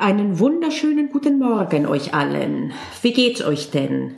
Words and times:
Einen 0.00 0.38
wunderschönen 0.38 1.10
guten 1.10 1.38
Morgen 1.38 1.84
euch 1.84 2.14
allen. 2.14 2.72
Wie 3.02 3.12
geht's 3.12 3.44
euch 3.44 3.70
denn? 3.70 4.14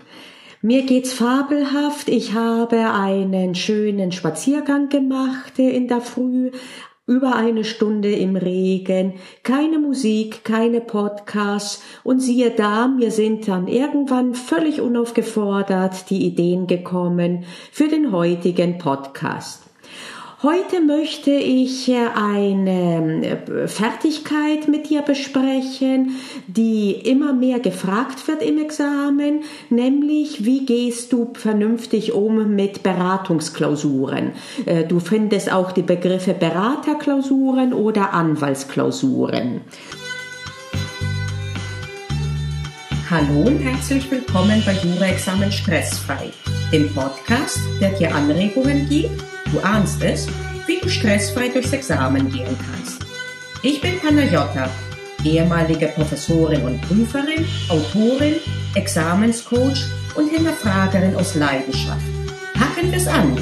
Mir 0.61 0.83
geht's 0.83 1.13
fabelhaft. 1.13 2.09
Ich 2.09 2.35
habe 2.35 2.93
einen 2.93 3.57
schönen 3.57 4.13
Spaziergang 4.13 4.91
gemacht 4.91 5.59
in 5.59 5.89
der 5.89 6.01
Früh, 6.01 6.53
über 7.09 7.35
eine 7.35 7.65
Stunde 7.65 8.13
im 8.13 8.37
Regen, 8.37 9.15
keine 9.43 9.81
Musik, 9.81 10.45
keine 10.45 10.81
Podcasts 10.81 11.83
und 12.05 12.21
siehe 12.21 12.53
da, 12.53 12.87
mir 12.87 13.11
sind 13.11 13.49
dann 13.49 13.67
irgendwann 13.67 14.37
völlig 14.37 14.81
unaufgefordert 14.81 16.11
die 16.11 16.25
Ideen 16.25 16.69
gekommen 16.69 17.45
für 17.73 17.89
den 17.89 18.13
heutigen 18.13 18.79
Podcast. 18.79 19.62
Heute 20.43 20.81
möchte 20.81 21.31
ich 21.31 21.89
äh, 21.89 22.09
eine 22.17 23.25
äh, 23.25 23.69
Fertigkeit 23.69 24.67
mit 24.67 24.91
dir 24.91 25.03
besprechen, 25.03 26.17
die 26.49 26.91
immer 26.91 27.33
mehr 27.33 27.61
gefragt 27.61 28.27
wird 28.27 28.43
im 28.43 28.59
Examen, 28.59 29.45
nämlich 29.71 30.45
wie 30.45 30.67
gehst 30.67 31.13
du 31.13 31.31
vernünftig 31.35 32.13
um 32.13 32.57
mit 32.57 32.83
Beratungsklausuren. 32.83 34.33
Äh, 34.67 34.83
du 34.83 34.99
findest 34.99 35.53
auch 35.53 35.71
die 35.71 35.83
Begriffe 35.83 36.35
Beraterklausuren 36.35 37.73
oder 37.73 38.13
Anwaltsklausuren. 38.13 39.61
Hallo 43.09 43.47
und 43.47 43.59
herzlich 43.61 44.11
willkommen 44.11 44.61
bei 44.67 44.73
Jura-Examen 44.73 45.53
Stressfrei, 45.53 46.33
dem 46.73 46.93
Podcast, 46.93 47.61
der 47.81 47.91
dir 47.91 48.13
Anregungen 48.13 48.89
gibt 48.89 49.32
Du 49.53 49.61
ahnst 49.61 50.03
es, 50.03 50.27
wie 50.67 50.79
du 50.79 50.89
stressfrei 50.89 51.51
durchs 51.51 51.75
Examen 51.75 52.31
gehen 52.31 52.57
kannst. 52.57 53.05
Ich 53.63 53.83
bin 53.83 54.01
Panayota, 54.01 54.71
ehemalige 55.25 55.89
Professorin 55.89 56.63
und 56.63 56.81
Prüferin, 56.81 57.45
Autorin, 57.69 58.37
Examenscoach 58.75 59.85
und 60.17 60.31
Hinterfragerin 60.31 61.15
aus 61.17 61.35
Leidenschaft. 61.35 62.01
Packen 62.55 62.91
wir's 62.91 63.07
an! 63.07 63.37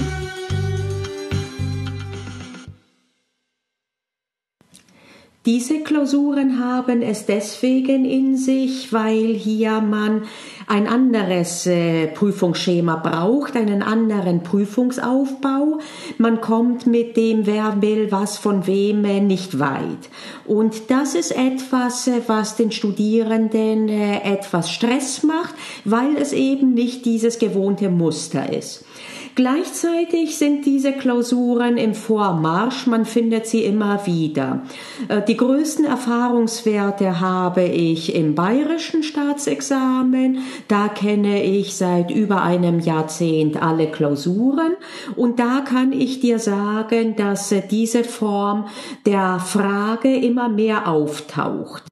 Diese 5.46 5.80
Klausuren 5.80 6.58
haben 6.58 7.02
es 7.02 7.24
deswegen 7.24 8.04
in 8.04 8.36
sich, 8.36 8.92
weil 8.92 9.32
hier 9.34 9.80
man 9.80 10.24
ein 10.70 10.86
anderes 10.86 11.66
äh, 11.66 12.06
Prüfungsschema 12.06 12.94
braucht, 12.94 13.56
einen 13.56 13.82
anderen 13.82 14.44
Prüfungsaufbau. 14.44 15.80
Man 16.16 16.40
kommt 16.40 16.86
mit 16.86 17.16
dem, 17.16 17.44
wer 17.44 17.82
will 17.82 18.12
was 18.12 18.38
von 18.38 18.68
wem 18.68 19.04
äh, 19.04 19.20
nicht 19.20 19.58
weit. 19.58 20.08
Und 20.46 20.90
das 20.90 21.16
ist 21.16 21.32
etwas, 21.32 22.06
äh, 22.06 22.20
was 22.28 22.54
den 22.54 22.70
Studierenden 22.70 23.88
etwas 23.88 24.70
Stress 24.70 25.24
macht, 25.24 25.54
weil 25.84 26.16
es 26.16 26.32
eben 26.32 26.74
nicht 26.74 27.04
dieses 27.04 27.40
gewohnte 27.40 27.88
Muster 27.88 28.52
ist. 28.52 28.84
Gleichzeitig 29.36 30.36
sind 30.36 30.66
diese 30.66 30.92
Klausuren 30.92 31.76
im 31.76 31.94
Vormarsch, 31.94 32.86
man 32.86 33.04
findet 33.04 33.46
sie 33.46 33.64
immer 33.64 34.04
wieder. 34.04 34.62
Die 35.28 35.36
größten 35.36 35.84
Erfahrungswerte 35.84 37.20
habe 37.20 37.62
ich 37.62 38.14
im 38.14 38.34
bayerischen 38.34 39.04
Staatsexamen, 39.04 40.40
da 40.68 40.88
kenne 40.88 41.42
ich 41.42 41.76
seit 41.76 42.10
über 42.10 42.42
einem 42.42 42.80
Jahrzehnt 42.80 43.62
alle 43.62 43.90
Klausuren 43.90 44.76
und 45.16 45.38
da 45.38 45.60
kann 45.60 45.92
ich 45.92 46.20
dir 46.20 46.38
sagen, 46.38 47.16
dass 47.16 47.54
diese 47.70 48.04
Form 48.04 48.66
der 49.06 49.38
Frage 49.40 50.14
immer 50.16 50.48
mehr 50.48 50.88
auftaucht. 50.88 51.89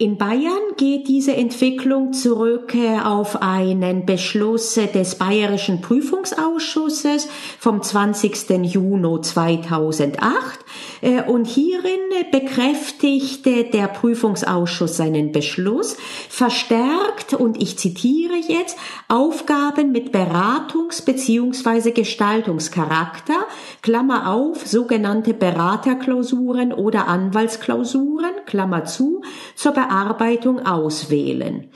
In 0.00 0.16
Bayern 0.16 0.76
geht 0.78 1.08
diese 1.08 1.36
Entwicklung 1.36 2.14
zurück 2.14 2.74
äh, 2.74 3.00
auf 3.00 3.42
einen 3.42 4.06
Beschluss 4.06 4.80
des 4.94 5.16
Bayerischen 5.16 5.82
Prüfungsausschusses 5.82 7.28
vom 7.58 7.82
20. 7.82 8.48
Juni 8.62 9.20
2008, 9.20 10.60
äh, 11.02 11.22
und 11.22 11.46
hierin 11.46 12.00
bekräftigte 12.30 13.64
der 13.64 13.88
Prüfungsausschuss 13.88 14.96
seinen 14.96 15.32
Beschluss, 15.32 15.96
verstärkt, 16.28 17.34
und 17.34 17.60
ich 17.60 17.78
zitiere 17.78 18.36
jetzt, 18.48 18.78
Aufgaben 19.08 19.92
mit 19.92 20.14
Beratungs- 20.14 21.04
bzw. 21.04 21.90
Gestaltungscharakter, 21.90 23.46
Klammer 23.82 24.32
auf, 24.32 24.66
sogenannte 24.66 25.34
Beraterklausuren 25.34 26.72
oder 26.72 27.08
Anwaltsklausuren, 27.08 28.32
Klammer 28.50 28.84
zu, 28.84 29.22
zur 29.54 29.72
Bearbeitung 29.72 30.66
auswählen. 30.66 31.68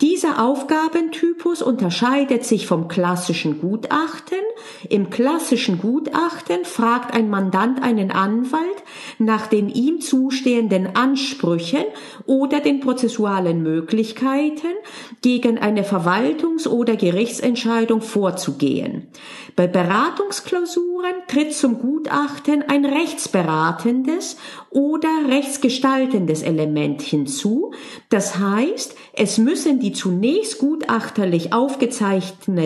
Dieser 0.00 0.42
Aufgabentypus 0.42 1.60
unterscheidet 1.60 2.44
sich 2.44 2.66
vom 2.66 2.86
klassischen 2.86 3.60
Gutachten. 3.60 4.38
Im 4.88 5.10
klassischen 5.10 5.78
Gutachten 5.78 6.64
fragt 6.64 7.12
ein 7.14 7.28
Mandant 7.28 7.82
einen 7.82 8.12
Anwalt, 8.12 8.62
nach 9.18 9.48
den 9.48 9.68
ihm 9.68 10.00
zustehenden 10.00 10.94
Ansprüchen 10.94 11.84
oder 12.26 12.60
den 12.60 12.78
prozessualen 12.80 13.62
Möglichkeiten, 13.62 14.72
gegen 15.22 15.58
eine 15.58 15.82
Verwaltungs- 15.82 16.68
oder 16.68 16.94
Gerichtsentscheidung 16.96 18.02
vorzugehen. 18.02 19.08
Bei 19.60 19.66
Beratungsklausuren 19.66 21.16
tritt 21.28 21.52
zum 21.52 21.80
Gutachten 21.80 22.64
ein 22.66 22.86
rechtsberatendes 22.86 24.38
oder 24.70 25.10
rechtsgestaltendes 25.28 26.40
Element 26.42 27.02
hinzu. 27.02 27.74
Das 28.08 28.38
heißt, 28.38 28.96
es 29.12 29.36
müssen 29.36 29.78
die 29.78 29.92
zunächst 29.92 30.60
gutachterlich 30.60 31.52
aufgezeigten 31.52 32.56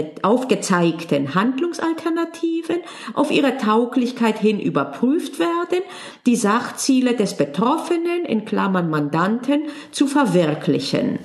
Handlungsalternativen 1.34 2.76
auf 3.14 3.32
ihre 3.32 3.56
Tauglichkeit 3.56 4.38
hin 4.38 4.60
überprüft 4.60 5.40
werden, 5.40 5.82
die 6.26 6.36
Sachziele 6.36 7.16
des 7.16 7.36
Betroffenen 7.36 8.24
in 8.24 8.44
Klammern 8.44 8.88
Mandanten 8.88 9.64
zu 9.90 10.06
verwirklichen. 10.06 11.18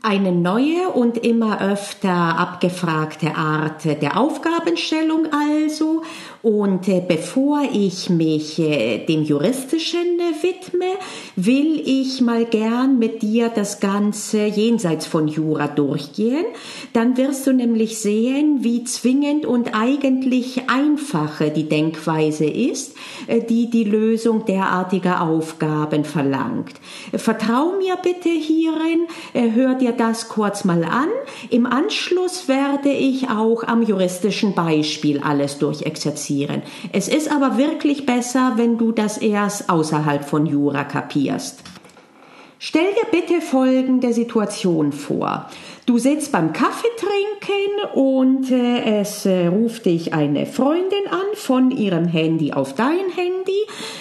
Eine 0.00 0.30
neue 0.30 0.90
und 0.90 1.18
immer 1.18 1.60
öfter 1.60 2.12
abgefragte 2.12 3.34
Art 3.34 3.84
der 3.84 4.16
Aufgabenstellung 4.16 5.26
also. 5.32 6.02
Und 6.42 6.86
äh, 6.86 7.02
bevor 7.06 7.62
ich 7.72 8.10
mich 8.10 8.60
äh, 8.60 9.04
dem 9.04 9.24
Juristischen 9.24 10.20
äh, 10.20 10.42
widme, 10.42 10.86
will 11.34 11.82
ich 11.84 12.20
mal 12.20 12.44
gern 12.44 12.98
mit 12.98 13.22
dir 13.22 13.48
das 13.48 13.80
Ganze 13.80 14.44
jenseits 14.44 15.06
von 15.06 15.26
Jura 15.26 15.66
durchgehen. 15.66 16.46
Dann 16.92 17.16
wirst 17.16 17.46
du 17.46 17.52
nämlich 17.52 17.98
sehen, 17.98 18.58
wie 18.62 18.84
zwingend 18.84 19.46
und 19.46 19.74
eigentlich 19.74 20.68
einfache 20.68 21.50
die 21.50 21.68
Denkweise 21.68 22.46
ist, 22.46 22.94
die 23.48 23.68
die 23.68 23.84
Lösung 23.84 24.44
derartiger 24.44 25.22
Aufgaben 25.22 26.04
verlangt. 26.04 26.74
Vertrau 27.14 27.72
mir 27.78 27.96
bitte 27.96 28.28
hierin, 28.28 29.06
hör 29.54 29.74
dir 29.74 29.88
dir 29.88 29.96
das 29.96 30.28
kurz 30.28 30.64
mal 30.64 30.84
an. 30.84 31.08
Im 31.50 31.66
Anschluss 31.66 32.48
werde 32.48 32.90
ich 32.90 33.28
auch 33.30 33.64
am 33.64 33.82
juristischen 33.82 34.54
Beispiel 34.54 35.20
alles 35.20 35.58
durchexerzieren. 35.58 36.27
Es 36.92 37.08
ist 37.08 37.30
aber 37.30 37.58
wirklich 37.58 38.06
besser, 38.06 38.52
wenn 38.56 38.78
du 38.78 38.92
das 38.92 39.18
erst 39.18 39.70
außerhalb 39.70 40.24
von 40.24 40.46
Jura 40.46 40.84
kapierst. 40.84 41.62
Stell 42.60 42.92
dir 42.92 43.20
bitte 43.20 43.40
folgende 43.40 44.12
Situation 44.12 44.90
vor. 44.90 45.48
Du 45.86 45.96
sitzt 45.96 46.32
beim 46.32 46.52
Kaffee 46.52 46.88
trinken 46.98 47.94
und 47.94 48.50
äh, 48.50 49.00
es 49.00 49.24
äh, 49.26 49.46
ruft 49.46 49.86
dich 49.86 50.12
eine 50.12 50.44
Freundin 50.44 51.06
an 51.08 51.34
von 51.34 51.70
ihrem 51.70 52.06
Handy 52.08 52.52
auf 52.52 52.74
dein 52.74 53.10
Handy 53.14 53.60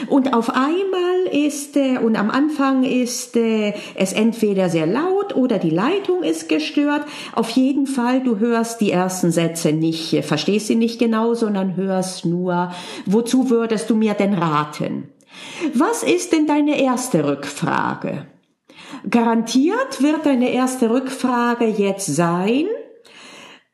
und 0.09 0.33
auf 0.33 0.49
einmal 0.49 1.27
ist 1.31 1.77
äh, 1.77 1.99
und 1.99 2.15
am 2.15 2.31
Anfang 2.31 2.83
ist 2.83 3.37
es 3.37 4.13
entweder 4.13 4.69
sehr 4.69 4.87
laut 4.87 5.35
oder 5.35 5.59
die 5.59 5.69
Leitung 5.69 6.23
ist 6.23 6.49
gestört. 6.49 7.05
Auf 7.35 7.51
jeden 7.51 7.85
Fall, 7.85 8.23
du 8.23 8.39
hörst 8.39 8.81
die 8.81 8.91
ersten 8.91 9.29
Sätze 9.29 9.71
nicht, 9.71 10.25
verstehst 10.25 10.65
sie 10.65 10.75
nicht 10.75 10.97
genau, 10.97 11.35
sondern 11.35 11.75
hörst 11.75 12.25
nur, 12.25 12.71
wozu 13.05 13.51
würdest 13.51 13.91
du 13.91 13.95
mir 13.95 14.15
denn 14.15 14.33
raten? 14.33 15.09
Was 15.75 16.01
ist 16.01 16.33
denn 16.33 16.47
deine 16.47 16.81
erste 16.81 17.27
Rückfrage? 17.27 18.25
Garantiert 19.09 20.01
wird 20.01 20.25
deine 20.25 20.51
erste 20.51 20.89
Rückfrage 20.89 21.65
jetzt 21.65 22.07
sein, 22.07 22.67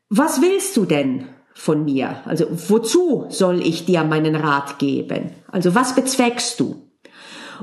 was 0.10 0.42
willst 0.42 0.78
du 0.78 0.86
denn 0.86 1.28
von 1.54 1.86
mir? 1.86 2.22
Also 2.26 2.46
wozu 2.70 3.26
soll 3.30 3.66
ich 3.66 3.86
dir 3.86 4.04
meinen 4.04 4.36
Rat 4.36 4.80
geben? 4.80 5.32
Also 5.52 5.76
was 5.76 5.96
bezweckst 5.96 6.60
du? 6.60 6.90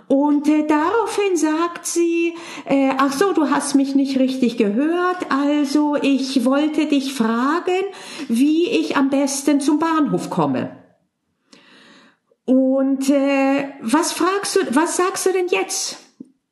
Und 0.08 0.48
äh, 0.48 0.66
daraufhin 0.66 1.36
sagt 1.36 1.86
sie, 1.86 2.34
äh, 2.64 2.90
ach 2.96 3.12
so, 3.12 3.32
du 3.32 3.50
hast 3.50 3.74
mich 3.74 3.94
nicht 3.94 4.18
richtig 4.18 4.56
gehört, 4.56 5.30
also 5.30 5.96
ich 6.00 6.44
wollte 6.44 6.86
dich 6.86 7.12
fragen, 7.12 7.84
wie 8.28 8.68
ich 8.68 8.96
am 8.96 9.10
besten 9.10 9.60
zum 9.60 9.78
Bahnhof 9.78 10.30
komme. 10.30 10.76
Und 12.44 13.08
äh, 13.10 13.68
was 13.82 14.12
fragst 14.12 14.56
du, 14.56 14.60
was 14.70 14.96
sagst 14.96 15.26
du 15.26 15.32
denn 15.32 15.48
jetzt? 15.48 15.98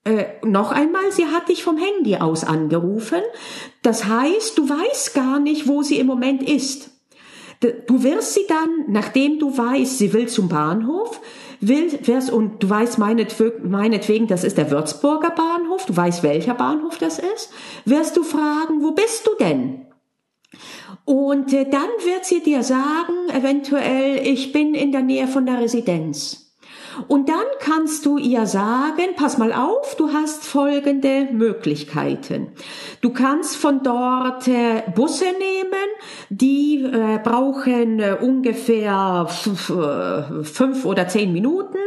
Äh, 0.08 0.25
noch 0.43 0.72
einmal, 0.72 1.12
sie 1.12 1.26
hat 1.26 1.50
dich 1.50 1.62
vom 1.62 1.76
Handy 1.76 2.16
aus 2.16 2.43
angerufen. 2.43 3.20
Das 3.82 4.06
heißt, 4.06 4.56
du 4.56 4.66
weißt 4.66 5.14
gar 5.14 5.38
nicht, 5.38 5.69
wo 5.69 5.82
sie 5.82 5.99
im 5.99 6.06
Moment 6.06 6.43
ist. 6.43 6.90
Du 7.60 8.05
wirst 8.05 8.34
sie 8.34 8.46
dann, 8.49 8.84
nachdem 8.87 9.38
du 9.38 9.56
weißt, 9.58 9.99
sie 9.99 10.12
will 10.12 10.28
zum 10.28 10.49
Bahnhof, 10.49 11.20
will, 11.60 11.90
wirst, 12.06 12.31
und 12.31 12.62
du 12.62 12.70
weißt 12.70 12.99
meinetwegen, 12.99 13.69
meinetwegen, 13.69 14.28
das 14.28 14.44
ist 14.44 14.56
der 14.56 14.70
Würzburger 14.70 15.31
Bahnhof, 15.31 15.84
du 15.84 15.96
weißt, 15.96 16.22
welcher 16.22 16.54
Bahnhof 16.54 16.99
das 16.99 17.19
ist, 17.19 17.50
wirst 17.84 18.16
du 18.16 18.22
fragen, 18.22 18.81
wo 18.81 18.93
bist 18.93 19.26
du 19.26 19.32
denn? 19.40 19.87
Und 21.04 21.52
äh, 21.52 21.69
dann 21.69 21.90
wird 22.04 22.25
sie 22.25 22.44
dir 22.44 22.62
sagen, 22.62 23.28
eventuell, 23.34 24.25
ich 24.25 24.52
bin 24.52 24.75
in 24.75 24.93
der 24.93 25.02
Nähe 25.02 25.26
von 25.26 25.44
der 25.44 25.61
Residenz. 25.61 26.48
Und 27.06 27.29
dann 27.29 27.45
kannst 27.61 28.05
du 28.06 28.19
ihr 28.19 28.47
sagen, 28.47 29.15
pass 29.17 29.39
mal 29.39 29.53
auf, 29.53 29.95
du 29.97 30.12
hast 30.12 30.45
folgende 30.45 31.29
Möglichkeiten. 31.33 32.49
Du 33.00 33.11
kannst 33.11 33.56
von 33.56 33.83
dort 33.83 34.49
äh, 34.49 34.83
Busse 34.95 35.27
nehmen, 35.27 35.89
die 36.31 36.83
äh, 36.83 37.19
brauchen 37.23 38.00
äh, 38.00 38.17
ungefähr 38.21 39.29
äh, 39.29 40.45
fünf 40.45 40.85
oder 40.85 41.09
zehn 41.09 41.33
Minuten 41.33 41.79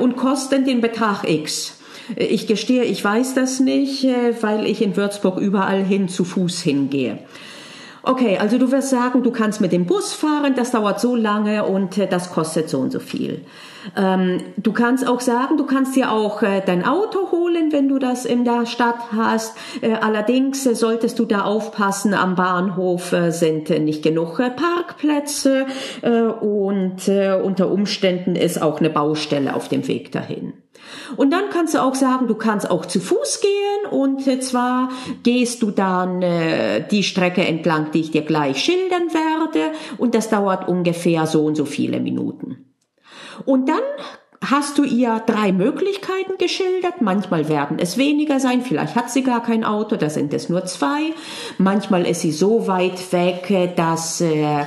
und 0.00 0.16
kosten 0.16 0.64
den 0.64 0.80
Betrag 0.80 1.28
X. 1.28 1.78
Ich 2.14 2.46
gestehe, 2.46 2.84
ich 2.84 3.02
weiß 3.02 3.34
das 3.34 3.58
nicht, 3.58 4.06
weil 4.40 4.64
ich 4.66 4.80
in 4.80 4.96
Würzburg 4.96 5.38
überall 5.38 5.82
hin 5.82 6.08
zu 6.08 6.24
Fuß 6.24 6.60
hingehe. 6.62 7.18
Okay, 8.08 8.38
also 8.38 8.56
du 8.56 8.70
wirst 8.70 8.90
sagen, 8.90 9.24
du 9.24 9.32
kannst 9.32 9.60
mit 9.60 9.72
dem 9.72 9.84
Bus 9.84 10.12
fahren, 10.12 10.54
das 10.54 10.70
dauert 10.70 11.00
so 11.00 11.16
lange 11.16 11.64
und 11.64 11.98
äh, 11.98 12.06
das 12.06 12.30
kostet 12.30 12.68
so 12.68 12.78
und 12.78 12.92
so 12.92 13.00
viel. 13.00 13.44
Ähm, 13.96 14.42
du 14.56 14.72
kannst 14.72 15.08
auch 15.08 15.20
sagen, 15.20 15.56
du 15.56 15.66
kannst 15.66 15.96
dir 15.96 16.12
auch 16.12 16.40
äh, 16.40 16.62
dein 16.64 16.84
Auto 16.84 17.32
holen, 17.32 17.72
wenn 17.72 17.88
du 17.88 17.98
das 17.98 18.24
in 18.24 18.44
der 18.44 18.64
Stadt 18.64 19.10
hast. 19.10 19.56
Äh, 19.80 19.94
allerdings 19.94 20.64
äh, 20.66 20.76
solltest 20.76 21.18
du 21.18 21.24
da 21.24 21.42
aufpassen, 21.42 22.14
am 22.14 22.36
Bahnhof 22.36 23.12
äh, 23.12 23.32
sind 23.32 23.70
äh, 23.70 23.80
nicht 23.80 24.04
genug 24.04 24.36
Parkplätze 24.36 25.66
und 26.02 27.08
unter 27.08 27.70
Umständen 27.70 28.36
ist 28.36 28.60
auch 28.60 28.80
eine 28.80 28.90
Baustelle 28.90 29.54
auf 29.54 29.68
dem 29.68 29.88
Weg 29.88 30.12
dahin. 30.12 30.52
Und 31.16 31.30
dann 31.32 31.50
kannst 31.50 31.74
du 31.74 31.82
auch 31.82 31.94
sagen, 31.94 32.26
du 32.26 32.34
kannst 32.34 32.70
auch 32.70 32.86
zu 32.86 33.00
Fuß 33.00 33.40
gehen 33.40 33.92
und 33.92 34.26
äh, 34.26 34.40
zwar 34.40 34.90
gehst 35.22 35.62
du 35.62 35.70
dann 35.70 36.22
äh, 36.22 36.86
die 36.88 37.02
Strecke 37.02 37.44
entlang, 37.44 37.90
die 37.92 38.00
ich 38.00 38.10
dir 38.10 38.22
gleich 38.22 38.58
schildern 38.58 39.12
werde 39.12 39.72
und 39.98 40.14
das 40.14 40.28
dauert 40.28 40.68
ungefähr 40.68 41.26
so 41.26 41.44
und 41.44 41.54
so 41.54 41.64
viele 41.64 42.00
Minuten. 42.00 42.66
Und 43.44 43.68
dann 43.68 43.82
hast 44.44 44.78
du 44.78 44.84
ihr 44.84 45.22
drei 45.26 45.52
Möglichkeiten 45.52 46.38
geschildert. 46.38 47.00
Manchmal 47.00 47.48
werden 47.48 47.78
es 47.78 47.98
weniger 47.98 48.40
sein, 48.40 48.62
vielleicht 48.62 48.94
hat 48.94 49.10
sie 49.10 49.22
gar 49.22 49.42
kein 49.42 49.64
Auto, 49.64 49.96
da 49.96 50.10
sind 50.10 50.32
es 50.34 50.48
nur 50.48 50.64
zwei. 50.66 51.12
Manchmal 51.58 52.06
ist 52.06 52.20
sie 52.20 52.32
so 52.32 52.66
weit 52.66 53.12
weg, 53.12 53.74
dass, 53.76 54.20
äh, 54.20 54.64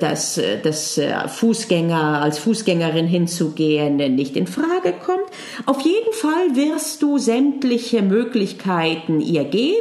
dass, 0.00 0.40
dass 0.62 0.98
äh, 0.98 1.28
Fußgänger 1.28 2.22
als 2.22 2.38
Fußgängerin 2.38 3.06
hinzugehen 3.06 3.96
nicht 3.96 4.36
in 4.36 4.46
Frage 4.46 4.94
kommt. 5.04 5.28
Auf 5.66 5.80
jeden 5.80 6.12
Fall 6.12 6.54
wirst 6.54 7.02
du 7.02 7.18
sämtliche 7.18 8.02
Möglichkeiten 8.02 9.20
ihr 9.20 9.44
geben, 9.44 9.76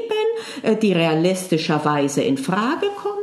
äh, 0.61 0.75
die 0.75 0.93
realistischerweise 0.93 2.21
in 2.21 2.37
Frage 2.37 2.87
kommen. 3.01 3.21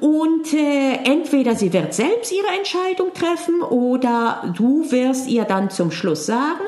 Und 0.00 0.52
äh, 0.52 0.94
entweder 1.04 1.54
sie 1.54 1.72
wird 1.72 1.94
selbst 1.94 2.32
ihre 2.32 2.56
Entscheidung 2.56 3.12
treffen 3.12 3.62
oder 3.62 4.52
du 4.56 4.90
wirst 4.90 5.28
ihr 5.28 5.44
dann 5.44 5.70
zum 5.70 5.90
Schluss 5.90 6.26
sagen, 6.26 6.60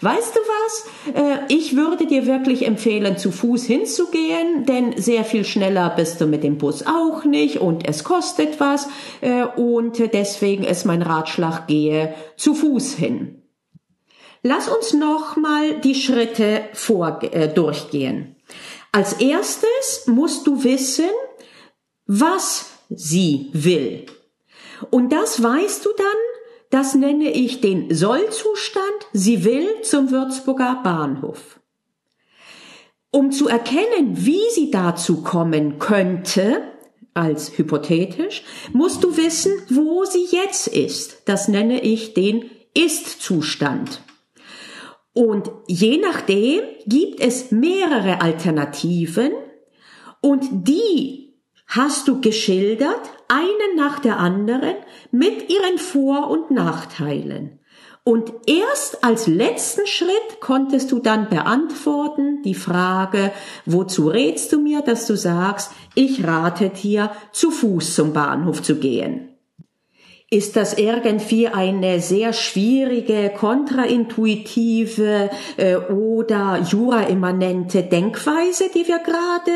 weißt 0.00 0.34
du 0.34 0.40
was, 0.40 1.14
äh, 1.14 1.38
ich 1.48 1.76
würde 1.76 2.06
dir 2.06 2.26
wirklich 2.26 2.66
empfehlen, 2.66 3.18
zu 3.18 3.30
Fuß 3.30 3.64
hinzugehen, 3.64 4.64
denn 4.66 4.96
sehr 4.96 5.24
viel 5.24 5.44
schneller 5.44 5.90
bist 5.90 6.20
du 6.20 6.26
mit 6.26 6.42
dem 6.42 6.58
Bus 6.58 6.84
auch 6.86 7.24
nicht 7.24 7.60
und 7.60 7.88
es 7.88 8.04
kostet 8.04 8.60
was 8.60 8.88
äh, 9.20 9.44
und 9.44 9.98
deswegen 10.12 10.64
ist 10.64 10.84
mein 10.84 11.02
Ratschlag, 11.02 11.66
gehe 11.66 12.14
zu 12.36 12.54
Fuß 12.54 12.94
hin. 12.94 13.42
Lass 14.42 14.68
uns 14.68 14.94
nochmal 14.94 15.80
die 15.80 15.94
Schritte 15.94 16.62
vor, 16.72 17.20
äh, 17.22 17.48
durchgehen. 17.48 18.36
Als 18.92 19.12
erstes 19.14 20.06
musst 20.06 20.46
du 20.46 20.64
wissen, 20.64 21.10
was 22.12 22.72
sie 22.88 23.50
will. 23.52 24.04
Und 24.90 25.12
das 25.12 25.40
weißt 25.40 25.84
du 25.84 25.90
dann, 25.96 26.06
das 26.68 26.96
nenne 26.96 27.30
ich 27.30 27.60
den 27.60 27.94
Sollzustand, 27.94 29.06
sie 29.12 29.44
will 29.44 29.82
zum 29.82 30.10
Würzburger 30.10 30.80
Bahnhof. 30.82 31.60
Um 33.12 33.30
zu 33.30 33.46
erkennen, 33.46 34.26
wie 34.26 34.42
sie 34.52 34.72
dazu 34.72 35.22
kommen 35.22 35.78
könnte, 35.78 36.62
als 37.14 37.56
hypothetisch, 37.56 38.42
musst 38.72 39.04
du 39.04 39.16
wissen, 39.16 39.52
wo 39.68 40.04
sie 40.04 40.26
jetzt 40.30 40.66
ist. 40.66 41.22
Das 41.26 41.46
nenne 41.46 41.80
ich 41.80 42.14
den 42.14 42.50
Ist-Zustand. 42.74 44.02
Und 45.12 45.50
je 45.68 45.98
nachdem 45.98 46.62
gibt 46.86 47.20
es 47.20 47.52
mehrere 47.52 48.20
Alternativen 48.20 49.30
und 50.20 50.48
die 50.50 51.29
hast 51.70 52.08
du 52.08 52.20
geschildert, 52.20 53.00
eine 53.28 53.76
nach 53.76 54.00
der 54.00 54.18
anderen, 54.18 54.74
mit 55.10 55.50
ihren 55.50 55.78
Vor- 55.78 56.28
und 56.28 56.50
Nachteilen. 56.50 57.60
Und 58.02 58.32
erst 58.46 59.04
als 59.04 59.26
letzten 59.26 59.86
Schritt 59.86 60.40
konntest 60.40 60.90
du 60.90 60.98
dann 60.98 61.28
beantworten 61.28 62.42
die 62.42 62.54
Frage, 62.54 63.30
wozu 63.66 64.08
rätst 64.08 64.52
du 64.52 64.60
mir, 64.60 64.82
dass 64.82 65.06
du 65.06 65.16
sagst, 65.16 65.70
ich 65.94 66.26
rate 66.26 66.70
dir, 66.70 67.12
zu 67.32 67.50
Fuß 67.50 67.94
zum 67.94 68.12
Bahnhof 68.12 68.62
zu 68.62 68.76
gehen 68.76 69.29
ist 70.32 70.54
das 70.54 70.74
irgendwie 70.78 71.48
eine 71.48 72.00
sehr 72.00 72.32
schwierige, 72.32 73.32
kontraintuitive 73.36 75.28
äh, 75.56 75.76
oder 75.76 76.60
juraimmanente 76.60 77.82
Denkweise, 77.82 78.70
die 78.72 78.86
wir 78.86 79.00
gerade 79.00 79.50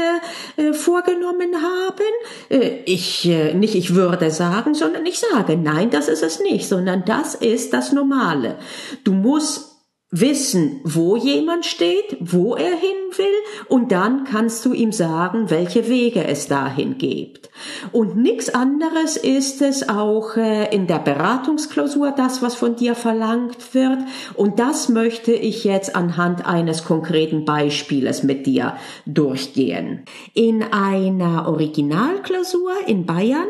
äh, 0.57 0.73
vorgenommen 0.73 1.55
haben? 1.55 2.03
Äh, 2.51 2.81
ich 2.87 3.25
äh, 3.29 3.55
nicht 3.55 3.77
ich 3.77 3.95
würde 3.95 4.33
sagen, 4.33 4.75
sondern 4.75 5.07
ich 5.07 5.21
sage, 5.21 5.57
nein, 5.57 5.91
das 5.91 6.09
ist 6.09 6.25
es 6.25 6.41
nicht, 6.41 6.67
sondern 6.67 7.05
das 7.05 7.37
ist 7.37 7.73
das 7.73 7.93
Normale. 7.93 8.57
Du 9.05 9.13
musst 9.13 9.74
wissen, 10.21 10.81
wo 10.85 11.17
jemand 11.17 11.67
steht, 11.67 12.17
wo 12.21 12.55
er 12.55 12.77
hin 12.77 12.97
will, 13.17 13.27
und 13.69 13.91
dann 13.91 14.25
kannst 14.25 14.65
du 14.65 14.73
ihm 14.73 14.93
sagen, 14.93 15.51
welche 15.51 15.89
Wege 15.89 16.25
es 16.25 16.47
dahin 16.47 16.99
gibt. 16.99 17.51
Und 17.91 18.17
nichts 18.17 18.49
anderes 18.49 19.17
ist 19.17 19.61
es 19.61 19.89
auch 19.89 20.37
äh, 20.37 20.73
in 20.75 20.87
der 20.87 21.01
Beratungsklausur, 21.01 22.13
das, 22.13 22.43
was 22.43 22.55
von 22.55 22.77
dir 22.77 22.95
verlangt 22.95 23.75
wird. 23.75 23.99
Und 24.35 24.61
das 24.61 24.89
möchte 24.89 25.33
ich 25.33 25.65
jetzt 25.65 25.97
anhand 25.97 26.47
eines 26.47 26.85
konkreten 26.85 27.45
Beispieles 27.45 28.23
mit 28.23 28.47
dir 28.47 28.77
durchgehen. 29.07 30.05
In 30.33 30.63
einer 30.63 31.49
Originalklausur 31.49 32.73
in 32.87 33.05
Bayern 33.05 33.49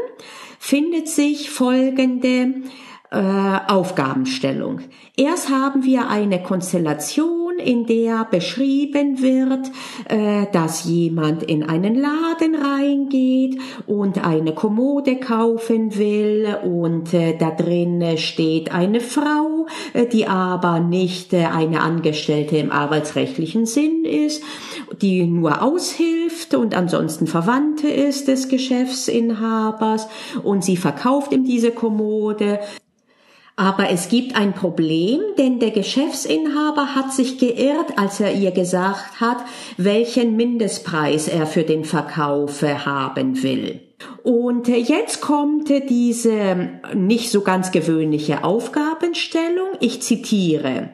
findet 0.58 1.08
sich 1.08 1.50
folgende 1.50 2.54
äh, 3.14 3.72
Aufgabenstellung. 3.72 4.80
Erst 5.16 5.48
haben 5.48 5.84
wir 5.84 6.08
eine 6.08 6.42
Konstellation, 6.42 7.58
in 7.58 7.86
der 7.86 8.24
beschrieben 8.24 9.22
wird, 9.22 9.70
äh, 10.08 10.50
dass 10.52 10.84
jemand 10.84 11.44
in 11.44 11.62
einen 11.62 11.94
Laden 11.94 12.56
reingeht 12.56 13.60
und 13.86 14.26
eine 14.26 14.54
Kommode 14.54 15.16
kaufen 15.16 15.96
will 15.96 16.56
und 16.64 17.14
äh, 17.14 17.36
da 17.38 17.52
drin 17.52 18.18
steht 18.18 18.74
eine 18.74 19.00
Frau, 19.00 19.66
äh, 19.92 20.06
die 20.06 20.26
aber 20.26 20.80
nicht 20.80 21.32
äh, 21.32 21.44
eine 21.44 21.80
Angestellte 21.82 22.56
im 22.56 22.72
arbeitsrechtlichen 22.72 23.66
Sinn 23.66 24.04
ist, 24.04 24.42
die 25.00 25.24
nur 25.24 25.62
aushilft 25.62 26.54
und 26.54 26.76
ansonsten 26.76 27.28
Verwandte 27.28 27.88
ist 27.88 28.26
des 28.26 28.48
Geschäftsinhabers 28.48 30.08
und 30.42 30.64
sie 30.64 30.76
verkauft 30.76 31.32
ihm 31.32 31.44
diese 31.44 31.70
Kommode. 31.70 32.58
Aber 33.56 33.90
es 33.90 34.08
gibt 34.08 34.34
ein 34.34 34.52
Problem, 34.52 35.20
denn 35.38 35.60
der 35.60 35.70
Geschäftsinhaber 35.70 36.96
hat 36.96 37.12
sich 37.12 37.38
geirrt, 37.38 37.96
als 37.96 38.18
er 38.18 38.32
ihr 38.32 38.50
gesagt 38.50 39.20
hat, 39.20 39.38
welchen 39.76 40.34
Mindestpreis 40.34 41.28
er 41.28 41.46
für 41.46 41.62
den 41.62 41.84
Verkauf 41.84 42.62
haben 42.62 43.42
will. 43.44 43.80
Und 44.24 44.66
jetzt 44.66 45.20
kommt 45.20 45.68
diese 45.88 46.80
nicht 46.94 47.30
so 47.30 47.42
ganz 47.42 47.70
gewöhnliche 47.70 48.42
Aufgabenstellung. 48.42 49.68
Ich 49.78 50.02
zitiere. 50.02 50.90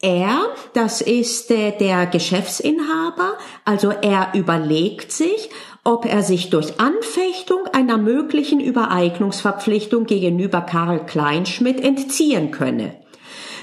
Er, 0.00 0.46
das 0.74 1.00
ist 1.00 1.50
der 1.50 2.06
Geschäftsinhaber, 2.06 3.38
also 3.64 3.90
er 3.90 4.32
überlegt 4.34 5.12
sich, 5.12 5.48
ob 5.84 6.06
er 6.06 6.22
sich 6.22 6.50
durch 6.50 6.78
Anfechtung 6.78 7.66
einer 7.72 7.98
möglichen 7.98 8.60
Übereignungsverpflichtung 8.60 10.06
gegenüber 10.06 10.60
Karl 10.60 11.04
Kleinschmidt 11.06 11.82
entziehen 11.82 12.50
könne. 12.52 12.94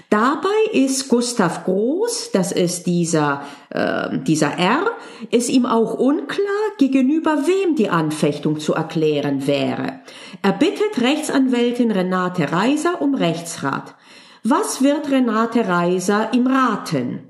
Dabei 0.10 0.74
ist 0.74 1.08
Gustav 1.08 1.66
Groß, 1.66 2.32
das 2.32 2.52
ist 2.52 2.88
dieser, 2.88 3.44
äh, 3.70 4.18
dieser 4.24 4.58
R, 4.58 4.88
ist 5.30 5.50
ihm 5.50 5.68
auch 5.68 5.94
unklar, 5.94 6.48
gegenüber 6.80 7.46
wem 7.46 7.76
die 7.76 7.90
Anfechtung 7.90 8.60
zu 8.60 8.74
erklären 8.74 9.46
wäre. 9.46 10.00
Er 10.42 10.54
bittet 10.54 11.00
Rechtsanwältin 11.00 11.92
Renate 11.92 12.52
Reiser 12.52 13.04
um 13.04 13.14
Rechtsrat. 13.14 13.96
Was 14.44 14.82
wird 14.82 15.12
Renate 15.12 15.68
Reiser 15.68 16.34
ihm 16.34 16.48
raten? 16.48 17.30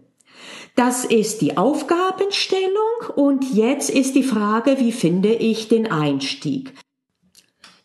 Das 0.80 1.04
ist 1.04 1.42
die 1.42 1.58
Aufgabenstellung 1.58 3.14
und 3.18 3.54
jetzt 3.54 3.90
ist 3.90 4.16
die 4.16 4.24
Frage, 4.24 4.80
wie 4.80 4.94
finde 4.94 5.34
ich 5.34 5.68
den 5.68 5.92
Einstieg? 5.92 6.74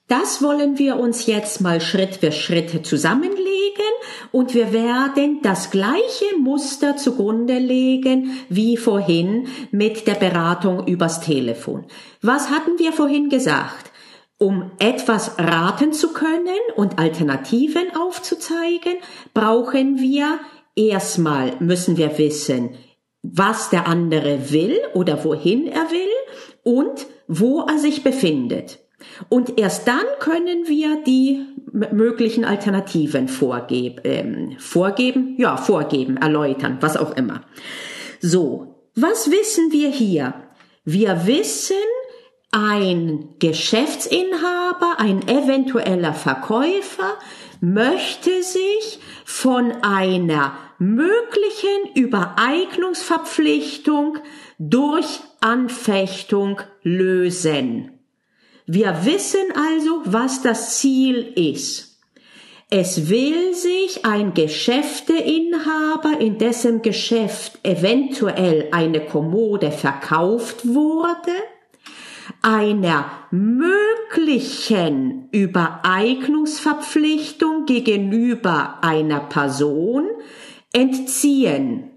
Das 0.06 0.40
wollen 0.40 0.78
wir 0.78 1.00
uns 1.00 1.26
jetzt 1.26 1.60
mal 1.60 1.80
Schritt 1.80 2.18
für 2.18 2.30
Schritt 2.30 2.86
zusammenlegen 2.86 3.90
und 4.30 4.54
wir 4.54 4.72
werden 4.72 5.40
das 5.42 5.72
gleiche 5.72 6.36
Muster 6.38 6.96
zugrunde 6.96 7.58
legen 7.58 8.30
wie 8.48 8.76
vorhin 8.76 9.48
mit 9.72 10.06
der 10.06 10.14
Beratung 10.14 10.86
übers 10.86 11.20
Telefon. 11.20 11.86
Was 12.22 12.50
hatten 12.50 12.78
wir 12.78 12.92
vorhin 12.92 13.28
gesagt? 13.28 13.90
Um 14.38 14.70
etwas 14.78 15.36
raten 15.36 15.92
zu 15.92 16.12
können 16.12 16.62
und 16.76 17.00
Alternativen 17.00 17.96
aufzuzeigen, 17.96 18.98
brauchen 19.32 19.98
wir 19.98 20.38
erstmal 20.76 21.56
müssen 21.60 21.96
wir 21.96 22.18
wissen, 22.18 22.76
was 23.24 23.70
der 23.70 23.88
andere 23.88 24.52
will 24.52 24.76
oder 24.92 25.24
wohin 25.24 25.66
er 25.66 25.90
will 25.90 26.12
und 26.62 27.06
wo 27.26 27.62
er 27.62 27.78
sich 27.78 28.04
befindet. 28.04 28.80
Und 29.28 29.58
erst 29.58 29.88
dann 29.88 30.04
können 30.20 30.68
wir 30.68 31.02
die 31.04 31.46
möglichen 31.72 32.44
Alternativen 32.44 33.28
vorgeben, 33.28 34.00
ähm, 34.04 34.56
vorgeben, 34.58 35.34
ja, 35.38 35.56
vorgeben, 35.56 36.18
erläutern, 36.18 36.78
was 36.80 36.96
auch 36.96 37.16
immer. 37.16 37.42
So, 38.20 38.86
was 38.94 39.30
wissen 39.30 39.72
wir 39.72 39.88
hier? 39.88 40.34
Wir 40.84 41.26
wissen, 41.26 41.76
ein 42.52 43.30
Geschäftsinhaber, 43.40 44.96
ein 44.98 45.26
eventueller 45.26 46.14
Verkäufer 46.14 47.14
möchte 47.60 48.42
sich 48.42 49.00
von 49.24 49.72
einer 49.82 50.52
möglichen 50.78 51.94
Übereignungsverpflichtung 51.94 54.18
durch 54.58 55.20
Anfechtung 55.40 56.60
lösen. 56.82 57.92
Wir 58.66 59.04
wissen 59.04 59.52
also, 59.54 60.00
was 60.04 60.42
das 60.42 60.78
Ziel 60.78 61.32
ist. 61.36 62.00
Es 62.70 63.08
will 63.08 63.54
sich 63.54 64.04
ein 64.04 64.34
Geschäfteinhaber, 64.34 66.18
in 66.18 66.38
dessen 66.38 66.82
Geschäft 66.82 67.60
eventuell 67.62 68.66
eine 68.72 69.06
Kommode 69.06 69.70
verkauft 69.70 70.66
wurde, 70.66 71.30
einer 72.42 73.10
möglichen 73.30 75.28
Übereignungsverpflichtung 75.30 77.66
gegenüber 77.66 78.78
einer 78.82 79.20
Person 79.20 80.08
entziehen. 80.74 81.90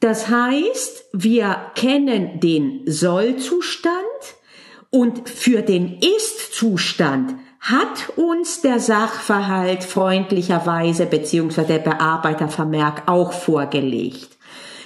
Das 0.00 0.28
heißt, 0.28 1.10
wir 1.12 1.72
kennen 1.74 2.40
den 2.40 2.82
Sollzustand, 2.86 3.96
und 4.90 5.28
für 5.28 5.62
den 5.62 5.98
Ist-Zustand 6.00 7.34
hat 7.60 8.16
uns 8.16 8.60
der 8.60 8.80
Sachverhalt 8.80 9.84
freundlicherweise 9.84 11.06
bzw. 11.06 11.64
der 11.64 11.78
Bearbeitervermerk 11.78 13.04
auch 13.06 13.32
vorgelegt. 13.32 14.36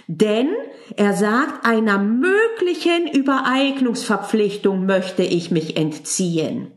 Denn 0.07 0.51
er 0.97 1.15
sagt, 1.15 1.65
einer 1.65 1.99
möglichen 1.99 3.07
Übereignungsverpflichtung 3.11 4.85
möchte 4.85 5.23
ich 5.23 5.51
mich 5.51 5.79
entziehen. 5.79 6.73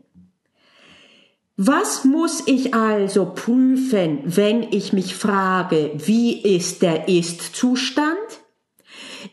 Was 1.60 2.04
muss 2.04 2.44
ich 2.46 2.72
also 2.72 3.32
prüfen, 3.34 4.20
wenn 4.24 4.62
ich 4.62 4.92
mich 4.92 5.16
frage, 5.16 5.90
wie 5.96 6.40
ist 6.40 6.82
der 6.82 7.08
Ist-Zustand? 7.08 8.16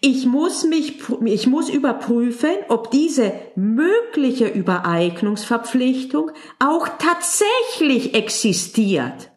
Ich 0.02 0.26
muss 0.26 0.64
mich, 0.64 1.04
ich 1.24 1.46
muss 1.46 1.70
überprüfen, 1.70 2.56
ob 2.68 2.90
diese 2.90 3.32
mögliche 3.56 4.48
Übereignungsverpflichtung 4.48 6.32
auch 6.58 6.88
tatsächlich 6.98 8.16
existiert. 8.16 9.30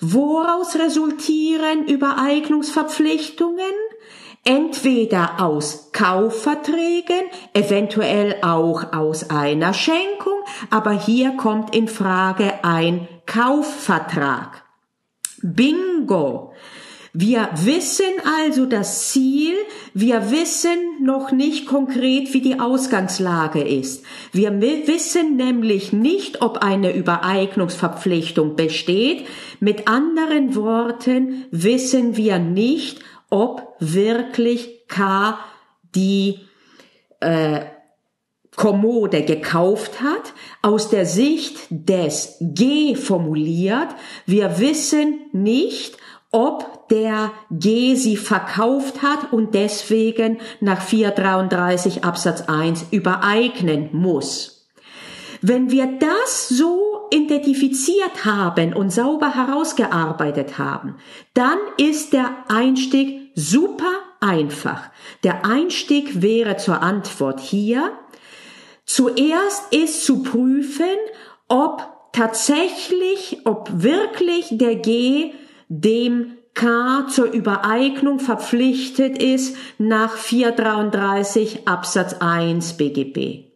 Woraus 0.00 0.76
resultieren 0.76 1.86
Übereignungsverpflichtungen? 1.86 3.74
Entweder 4.48 5.42
aus 5.42 5.90
Kaufverträgen, 5.92 7.20
eventuell 7.52 8.36
auch 8.40 8.94
aus 8.94 9.28
einer 9.28 9.74
Schenkung, 9.74 10.40
aber 10.70 10.92
hier 10.92 11.32
kommt 11.32 11.76
in 11.76 11.86
Frage 11.86 12.64
ein 12.64 13.08
Kaufvertrag. 13.26 14.64
Bingo! 15.42 16.54
Wir 17.12 17.50
wissen 17.62 18.04
also 18.46 18.64
das 18.64 19.10
Ziel, 19.10 19.52
wir 19.92 20.30
wissen 20.30 20.78
noch 21.02 21.30
nicht 21.30 21.66
konkret, 21.66 22.32
wie 22.32 22.40
die 22.40 22.58
Ausgangslage 22.58 23.60
ist. 23.60 24.02
Wir 24.32 24.50
wissen 24.62 25.36
nämlich 25.36 25.92
nicht, 25.92 26.40
ob 26.40 26.58
eine 26.58 26.94
Übereignungsverpflichtung 26.94 28.56
besteht. 28.56 29.26
Mit 29.60 29.88
anderen 29.88 30.54
Worten 30.54 31.44
wissen 31.50 32.16
wir 32.16 32.38
nicht, 32.38 33.00
ob 33.30 33.74
wirklich 33.78 34.86
K 34.88 35.38
die 35.94 36.40
äh, 37.20 37.60
Kommode 38.56 39.22
gekauft 39.22 40.00
hat, 40.02 40.34
aus 40.62 40.90
der 40.90 41.06
Sicht 41.06 41.58
des 41.70 42.36
G 42.40 42.96
formuliert. 42.96 43.88
Wir 44.26 44.58
wissen 44.58 45.20
nicht, 45.32 45.96
ob 46.32 46.88
der 46.88 47.32
G 47.50 47.94
sie 47.94 48.16
verkauft 48.16 49.02
hat 49.02 49.32
und 49.32 49.54
deswegen 49.54 50.38
nach 50.60 50.82
433 50.82 52.04
Absatz 52.04 52.42
1 52.48 52.86
übereignen 52.90 53.90
muss. 53.92 54.57
Wenn 55.40 55.70
wir 55.70 55.98
das 55.98 56.48
so 56.48 57.06
identifiziert 57.10 58.24
haben 58.24 58.74
und 58.74 58.90
sauber 58.90 59.34
herausgearbeitet 59.34 60.58
haben, 60.58 60.96
dann 61.34 61.58
ist 61.76 62.12
der 62.12 62.44
Einstieg 62.48 63.30
super 63.34 63.92
einfach. 64.20 64.90
Der 65.22 65.44
Einstieg 65.44 66.22
wäre 66.22 66.56
zur 66.56 66.82
Antwort 66.82 67.40
hier. 67.40 67.92
Zuerst 68.84 69.72
ist 69.72 70.04
zu 70.04 70.22
prüfen, 70.22 70.96
ob 71.46 71.86
tatsächlich, 72.12 73.38
ob 73.44 73.70
wirklich 73.72 74.48
der 74.50 74.76
G 74.76 75.32
dem 75.68 76.38
K 76.54 77.06
zur 77.08 77.26
Übereignung 77.26 78.18
verpflichtet 78.18 79.22
ist 79.22 79.56
nach 79.78 80.16
433 80.16 81.68
Absatz 81.68 82.14
1 82.14 82.76
BGB. 82.76 83.47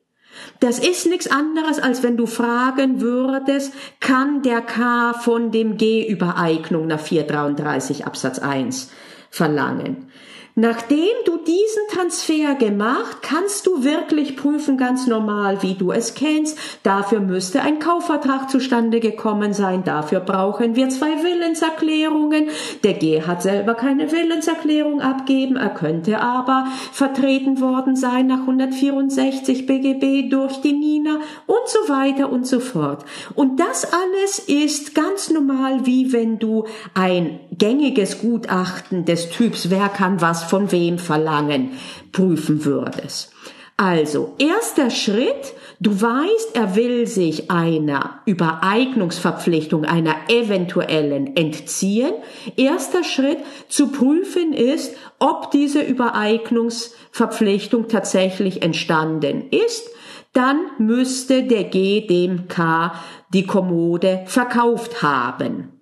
Das 0.60 0.78
ist 0.78 1.06
nichts 1.06 1.30
anderes, 1.30 1.78
als 1.78 2.02
wenn 2.02 2.16
du 2.16 2.26
fragen 2.26 3.00
würdest, 3.00 3.72
kann 4.00 4.42
der 4.42 4.60
K 4.60 5.12
von 5.14 5.50
dem 5.50 5.76
G 5.76 6.06
Übereignung 6.06 6.86
nach 6.86 7.00
433 7.00 8.06
Absatz 8.06 8.38
1 8.38 8.90
verlangen. 9.30 10.10
Nachdem 10.54 11.08
du 11.24 11.38
diesen 11.38 11.88
Transfer 11.90 12.54
gemacht, 12.56 13.22
kannst 13.22 13.66
du 13.66 13.84
wirklich 13.84 14.36
prüfen, 14.36 14.76
ganz 14.76 15.06
normal, 15.06 15.62
wie 15.62 15.74
du 15.74 15.92
es 15.92 16.12
kennst. 16.12 16.58
Dafür 16.82 17.20
müsste 17.20 17.62
ein 17.62 17.78
Kaufvertrag 17.78 18.50
zustande 18.50 19.00
gekommen 19.00 19.54
sein. 19.54 19.82
Dafür 19.82 20.20
brauchen 20.20 20.76
wir 20.76 20.90
zwei 20.90 21.22
Willenserklärungen. 21.22 22.48
Der 22.84 22.92
G 22.92 23.22
hat 23.22 23.40
selber 23.40 23.72
keine 23.72 24.12
Willenserklärung 24.12 25.00
abgeben. 25.00 25.56
Er 25.56 25.70
könnte 25.70 26.20
aber 26.20 26.66
vertreten 26.92 27.62
worden 27.62 27.96
sein 27.96 28.26
nach 28.26 28.40
164 28.40 29.64
BGB 29.64 30.28
durch 30.28 30.60
die 30.60 30.74
Nina 30.74 31.20
und 31.46 31.66
so 31.66 31.88
weiter 31.88 32.30
und 32.30 32.46
so 32.46 32.60
fort. 32.60 33.06
Und 33.34 33.58
das 33.58 33.90
alles 33.90 34.38
ist 34.38 34.94
ganz 34.94 35.30
normal, 35.30 35.86
wie 35.86 36.12
wenn 36.12 36.38
du 36.38 36.66
ein 36.92 37.40
gängiges 37.50 38.20
Gutachten 38.20 39.06
des 39.06 39.30
Typs, 39.30 39.70
wer 39.70 39.88
kann 39.88 40.20
was 40.20 40.41
von 40.42 40.72
wem 40.72 40.98
verlangen, 40.98 41.72
prüfen 42.12 42.64
würdest. 42.64 43.32
Also, 43.76 44.34
erster 44.38 44.90
Schritt, 44.90 45.54
du 45.80 46.00
weißt, 46.00 46.54
er 46.54 46.76
will 46.76 47.06
sich 47.06 47.50
einer 47.50 48.20
Übereignungsverpflichtung, 48.26 49.84
einer 49.84 50.14
eventuellen 50.28 51.36
entziehen. 51.36 52.12
Erster 52.56 53.02
Schritt 53.02 53.38
zu 53.68 53.88
prüfen 53.88 54.52
ist, 54.52 54.94
ob 55.18 55.50
diese 55.50 55.80
Übereignungsverpflichtung 55.80 57.88
tatsächlich 57.88 58.62
entstanden 58.62 59.48
ist. 59.50 59.90
Dann 60.32 60.60
müsste 60.78 61.42
der 61.42 61.64
G 61.64 62.06
dem 62.06 62.46
K 62.46 62.94
die 63.34 63.46
Kommode 63.46 64.22
verkauft 64.26 65.02
haben. 65.02 65.81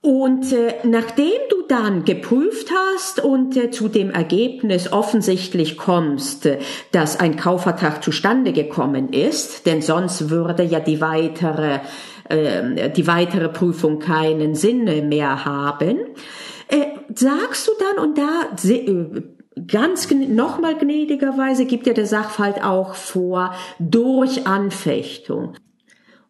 Und 0.00 0.52
äh, 0.52 0.74
nachdem 0.84 1.38
du 1.50 1.62
dann 1.68 2.04
geprüft 2.04 2.70
hast 2.70 3.22
und 3.22 3.56
äh, 3.56 3.70
zu 3.70 3.88
dem 3.88 4.10
Ergebnis 4.10 4.92
offensichtlich 4.92 5.76
kommst, 5.76 6.46
äh, 6.46 6.58
dass 6.92 7.18
ein 7.18 7.36
Kaufvertrag 7.36 8.02
zustande 8.02 8.52
gekommen 8.52 9.12
ist, 9.12 9.66
denn 9.66 9.82
sonst 9.82 10.30
würde 10.30 10.62
ja 10.62 10.80
die 10.80 11.00
weitere, 11.00 11.80
äh, 12.28 12.90
die 12.90 13.06
weitere 13.06 13.48
Prüfung 13.48 13.98
keinen 13.98 14.54
Sinn 14.54 15.08
mehr 15.08 15.44
haben, 15.44 15.98
äh, 16.68 16.86
sagst 17.14 17.68
du 17.68 17.72
dann 17.78 18.04
und 18.04 18.18
da 18.18 18.68
äh, 18.68 19.22
ganz 19.66 20.10
nochmal 20.10 20.76
gnädigerweise 20.76 21.66
gibt 21.66 21.86
dir 21.86 21.94
der 21.94 22.06
Sachverhalt 22.06 22.62
auch 22.62 22.94
vor 22.94 23.54
durch 23.78 24.46
Anfechtung. 24.46 25.54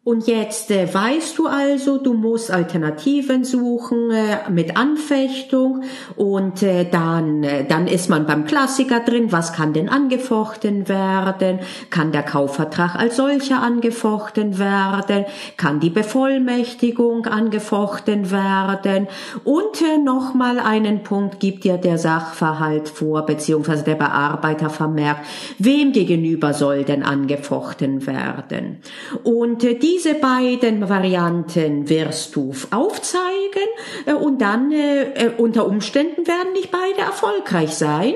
Und 0.07 0.25
jetzt 0.25 0.71
äh, 0.71 0.87
weißt 0.93 1.37
du 1.37 1.47
also, 1.47 1.97
du 1.97 2.13
musst 2.13 2.49
Alternativen 2.49 3.43
suchen 3.43 4.09
äh, 4.09 4.49
mit 4.49 4.77
Anfechtung 4.77 5.83
und 6.15 6.63
äh, 6.63 6.85
dann, 6.89 7.43
äh, 7.43 7.65
dann 7.67 7.87
ist 7.87 8.09
man 8.09 8.25
beim 8.25 8.45
Klassiker 8.45 9.01
drin, 9.01 9.33
was 9.33 9.51
kann 9.51 9.73
denn 9.73 9.89
angefochten 9.89 10.87
werden? 10.87 11.59
Kann 11.89 12.13
der 12.13 12.23
Kaufvertrag 12.23 12.95
als 12.95 13.17
solcher 13.17 13.61
angefochten 13.61 14.57
werden? 14.57 15.25
Kann 15.57 15.81
die 15.81 15.89
Bevollmächtigung 15.89 17.25
angefochten 17.25 18.31
werden? 18.31 19.09
Und 19.43 19.81
äh, 19.81 19.97
nochmal 19.97 20.59
einen 20.59 21.03
Punkt 21.03 21.41
gibt 21.41 21.65
dir 21.65 21.75
der 21.75 21.97
Sachverhalt 21.97 22.87
vor, 22.87 23.25
beziehungsweise 23.25 23.83
der 23.83 23.95
Bearbeiter 23.95 24.69
vermerkt, 24.69 25.25
wem 25.59 25.91
gegenüber 25.91 26.53
soll 26.53 26.85
denn 26.85 27.03
angefochten 27.03 28.07
werden? 28.07 28.77
Und 29.25 29.65
äh, 29.65 29.73
die 29.73 29.96
diese 29.97 30.13
beiden 30.13 30.89
Varianten 30.89 31.89
wirst 31.89 32.35
du 32.35 32.53
aufzeigen 32.69 33.67
äh, 34.05 34.13
und 34.13 34.41
dann 34.41 34.71
äh, 34.71 35.03
äh, 35.13 35.31
unter 35.37 35.65
Umständen 35.65 36.27
werden 36.27 36.53
nicht 36.53 36.69
beide 36.69 36.99
erfolgreich 36.99 37.73
sein. 37.73 38.13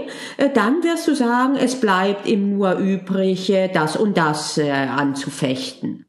Dann 0.54 0.84
wirst 0.84 1.08
du 1.08 1.16
sagen, 1.16 1.56
es 1.56 1.80
bleibt 1.80 2.28
ihm 2.28 2.56
nur 2.56 2.74
übrig, 2.76 3.52
das 3.74 3.96
und 3.96 4.18
das 4.18 4.60
anzufechten. 4.60 6.06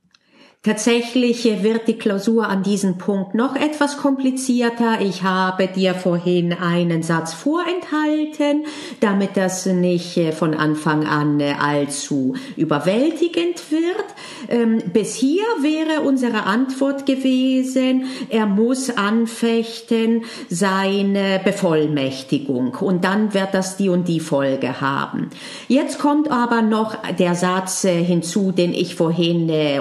Tatsächlich 0.64 1.42
wird 1.64 1.88
die 1.88 1.98
Klausur 1.98 2.46
an 2.46 2.62
diesem 2.62 2.96
Punkt 2.96 3.34
noch 3.34 3.56
etwas 3.56 3.96
komplizierter. 3.96 5.00
Ich 5.00 5.24
habe 5.24 5.66
dir 5.66 5.92
vorhin 5.92 6.52
einen 6.52 7.02
Satz 7.02 7.34
vorenthalten, 7.34 8.64
damit 9.00 9.36
das 9.36 9.66
nicht 9.66 10.20
von 10.34 10.54
Anfang 10.54 11.04
an 11.04 11.42
allzu 11.42 12.34
überwältigend 12.56 13.72
wird. 13.72 14.06
Ähm, 14.48 14.80
bis 14.92 15.16
hier 15.16 15.42
wäre 15.62 16.02
unsere 16.02 16.44
Antwort 16.44 17.06
gewesen, 17.06 18.04
er 18.28 18.46
muss 18.46 18.96
anfechten 18.96 20.22
seine 20.48 21.40
Bevollmächtigung 21.44 22.76
und 22.76 23.02
dann 23.02 23.34
wird 23.34 23.52
das 23.52 23.78
die 23.78 23.88
und 23.88 24.06
die 24.06 24.20
Folge 24.20 24.80
haben. 24.80 25.30
Jetzt 25.66 25.98
kommt 25.98 26.30
aber 26.30 26.62
noch 26.62 26.96
der 27.18 27.34
Satz 27.34 27.82
äh, 27.82 28.00
hinzu, 28.04 28.52
den 28.52 28.72
ich 28.72 28.94
vorhin 28.94 29.48
äh, 29.48 29.80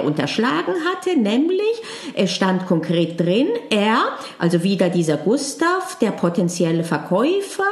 unterschlagen 0.72 0.84
hatte, 0.84 1.18
nämlich 1.18 1.82
es 2.14 2.32
stand 2.32 2.66
konkret 2.66 3.18
drin, 3.20 3.48
er, 3.70 3.98
also 4.38 4.62
wieder 4.62 4.88
dieser 4.88 5.16
Gustav, 5.16 5.98
der 6.00 6.10
potenzielle 6.10 6.84
Verkäufer, 6.84 7.64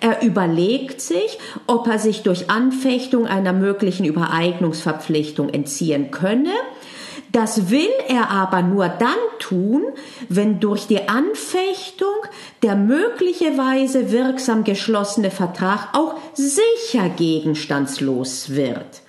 er 0.00 0.22
überlegt 0.22 1.00
sich, 1.00 1.38
ob 1.66 1.86
er 1.86 1.98
sich 1.98 2.22
durch 2.22 2.50
Anfechtung 2.50 3.26
einer 3.26 3.52
möglichen 3.52 4.04
Übereignungsverpflichtung 4.04 5.48
entziehen 5.48 6.10
könne. 6.10 6.52
Das 7.32 7.70
will 7.70 7.90
er 8.08 8.30
aber 8.30 8.62
nur 8.62 8.88
dann 8.88 9.08
tun, 9.38 9.82
wenn 10.28 10.58
durch 10.60 10.86
die 10.86 11.08
Anfechtung 11.08 12.14
der 12.62 12.76
möglicherweise 12.76 14.10
wirksam 14.10 14.64
geschlossene 14.64 15.30
Vertrag 15.30 15.88
auch 15.92 16.14
sicher 16.34 17.08
gegenstandslos 17.10 18.50
wird. 18.50 19.02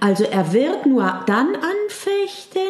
Also 0.00 0.24
er 0.24 0.52
wird 0.52 0.86
nur 0.86 1.22
dann 1.26 1.56
anfechten, 2.04 2.60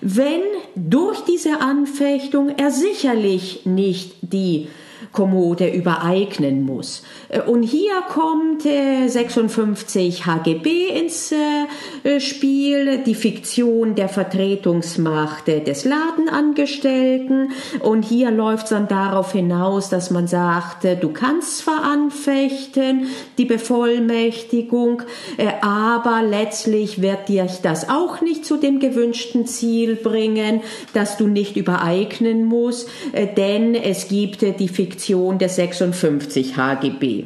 wenn 0.00 0.42
durch 0.74 1.20
diese 1.20 1.60
Anfechtung 1.60 2.50
er 2.56 2.70
sicherlich 2.70 3.64
nicht 3.64 4.14
die 4.20 4.68
Kommode 5.12 5.68
übereignen 5.68 6.64
muss. 6.64 7.02
Äh, 7.28 7.42
und 7.42 7.62
hier 7.62 7.94
kommt 8.08 8.62
56 8.62 10.26
HGB 10.26 10.88
ins 10.88 11.32
äh, 11.32 12.20
Spiel, 12.20 12.98
die 13.04 13.14
Fiktion 13.14 13.94
der 13.94 14.08
Vertretungsmacht 14.08 15.46
des 15.46 15.84
Ladenangestellten. 15.84 17.52
Und 17.80 18.04
hier 18.04 18.30
läuft 18.30 18.64
es 18.64 18.70
dann 18.70 18.88
darauf 18.88 19.32
hinaus, 19.32 19.88
dass 19.90 20.10
man 20.10 20.26
sagt, 20.26 20.84
du 20.84 21.08
kannst 21.10 21.58
zwar 21.58 21.84
anfechten, 21.84 23.08
die 23.38 23.44
Bevollmächtigung, 23.44 25.02
äh, 25.36 25.48
aber 25.60 26.22
letztlich 26.22 27.02
wird 27.02 27.28
dir 27.28 27.46
das 27.62 27.88
auch 27.88 28.20
nicht 28.20 28.44
zu 28.44 28.56
dem 28.56 28.80
gewünschten 28.80 29.46
Ziel 29.46 29.96
bringen, 29.96 30.62
dass 30.92 31.16
du 31.16 31.26
nicht 31.26 31.56
übereignen 31.56 32.44
musst, 32.44 32.88
denn 33.36 33.74
es 33.74 34.08
gibt 34.08 34.42
die 34.42 34.68
Fiktion 34.68 34.93
Fiktion 34.94 35.38
der 35.38 35.48
56 35.48 36.56
HGB. 36.56 37.24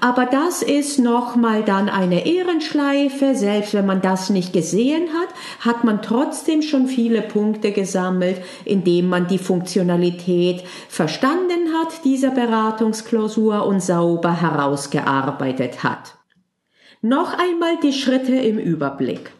Aber 0.00 0.26
das 0.26 0.62
ist 0.62 0.98
nochmal 0.98 1.62
dann 1.62 1.88
eine 1.88 2.26
Ehrenschleife. 2.26 3.36
Selbst 3.36 3.72
wenn 3.72 3.86
man 3.86 4.02
das 4.02 4.30
nicht 4.30 4.52
gesehen 4.52 5.10
hat, 5.12 5.28
hat 5.60 5.84
man 5.84 6.02
trotzdem 6.02 6.60
schon 6.60 6.88
viele 6.88 7.22
Punkte 7.22 7.70
gesammelt, 7.70 8.38
indem 8.64 9.08
man 9.08 9.28
die 9.28 9.38
Funktionalität 9.38 10.64
verstanden 10.88 11.72
hat 11.72 12.04
dieser 12.04 12.30
Beratungsklausur 12.30 13.64
und 13.64 13.80
sauber 13.80 14.40
herausgearbeitet 14.40 15.84
hat. 15.84 16.16
Noch 17.00 17.38
einmal 17.38 17.78
die 17.80 17.92
Schritte 17.92 18.34
im 18.34 18.58
Überblick. 18.58 19.30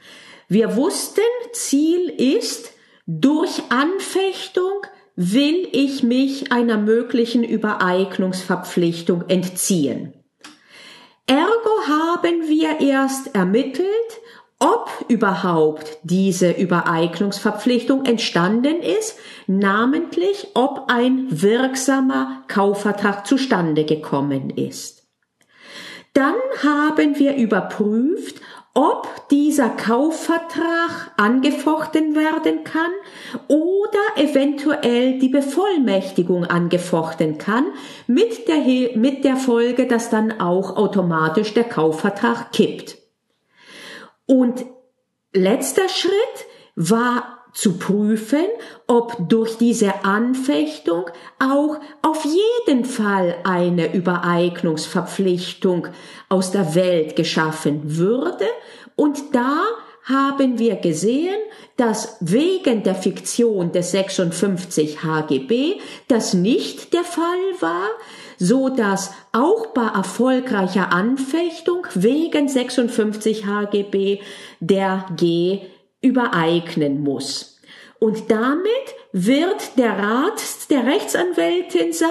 Wir 0.49 0.77
wussten, 0.77 1.23
Ziel 1.53 2.09
ist, 2.09 2.71
durch 3.07 3.63
Anfechtung 3.71 4.87
will 5.17 5.69
ich 5.73 6.03
mich 6.03 6.53
einer 6.53 6.79
möglichen 6.79 7.45
Übereignungsverpflichtung 7.45 9.25
entziehen. 9.29 10.13
Ergo 11.27 11.87
haben 11.87 12.49
wir 12.49 12.81
erst 12.81 13.35
ermittelt, 13.35 13.89
ob 14.59 14.91
überhaupt 15.09 15.99
diese 16.03 16.51
Übereignungsverpflichtung 16.53 18.05
entstanden 18.05 18.81
ist, 18.81 19.19
namentlich 19.47 20.49
ob 20.55 20.85
ein 20.89 21.27
wirksamer 21.31 22.45
Kaufvertrag 22.49 23.27
zustande 23.27 23.85
gekommen 23.85 24.51
ist. 24.51 25.07
Dann 26.13 26.35
haben 26.63 27.19
wir 27.19 27.37
überprüft, 27.37 28.41
ob 28.75 29.29
dieser 29.29 29.71
Kaufvertrag 29.71 31.13
angefochten 31.17 32.17
werden 32.17 32.65
kann 32.65 32.91
oder 33.47 34.01
eventuell 34.17 35.21
die 35.21 35.29
Bevollmächtigung 35.29 36.45
angefochten 36.45 37.39
kann, 37.39 37.67
mit 38.09 38.49
der, 38.49 38.97
mit 38.97 39.25
der 39.25 39.37
Folge, 39.37 39.87
dass 39.87 40.11
dann 40.11 40.41
auch 40.41 40.77
automatisch 40.77 41.55
der 41.55 41.65
Kaufvertrag 41.65 42.51
kippt. 42.53 42.99
Und 44.27 44.67
letzter 45.33 45.89
Schritt 45.89 46.13
war 46.75 47.34
zu 47.55 47.79
prüfen, 47.79 48.45
ob 48.87 49.29
durch 49.29 49.57
diese 49.57 50.05
Anfechtung 50.05 51.07
auch 51.39 51.79
auf 52.03 52.25
jeden 52.25 52.85
Fall 52.85 53.37
eine 53.45 53.95
Übereignungsverpflichtung 53.95 55.87
aus 56.29 56.51
der 56.51 56.75
Welt 56.75 57.17
geschaffen 57.17 57.97
würde. 57.97 58.47
Und 58.97 59.35
da 59.35 59.63
haben 60.03 60.59
wir 60.59 60.77
gesehen, 60.77 61.37
dass 61.77 62.19
wegen 62.21 62.83
der 62.83 62.95
Fiktion 62.95 63.73
des 63.73 63.93
56 63.93 65.03
HGB 65.03 65.81
das 66.09 66.35
nicht 66.35 66.93
der 66.93 67.05
Fall 67.05 67.25
war, 67.61 67.89
so 68.39 68.69
dass 68.69 69.13
auch 69.33 69.69
bei 69.69 69.87
erfolgreicher 69.87 70.93
Anfechtung 70.93 71.87
wegen 71.95 72.49
56 72.49 73.47
HGB 73.47 74.21
der 74.61 75.07
G 75.17 75.63
übereignen 76.05 77.03
muss. 77.03 77.59
Und 77.99 78.31
damit 78.31 78.69
wird 79.13 79.79
der 79.79 79.99
Rat 79.99 80.43
der 80.69 80.85
Rechtsanwältin 80.85 81.93
sein, 81.93 82.09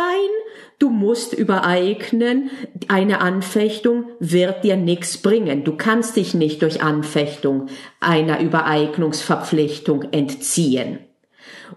du 0.80 0.90
musst 0.90 1.34
übereignen, 1.34 2.50
eine 2.88 3.22
Anfechtung 3.22 4.06
wird 4.20 4.64
dir 4.64 4.76
nichts 4.76 5.20
bringen. 5.20 5.64
Du 5.64 5.78
kannst 5.78 6.16
dich 6.16 6.34
nicht 6.34 6.62
durch 6.62 6.82
Anfechtung 6.82 7.68
einer 8.00 8.40
Übereignungsverpflichtung 8.40 10.12
entziehen. 10.12 11.00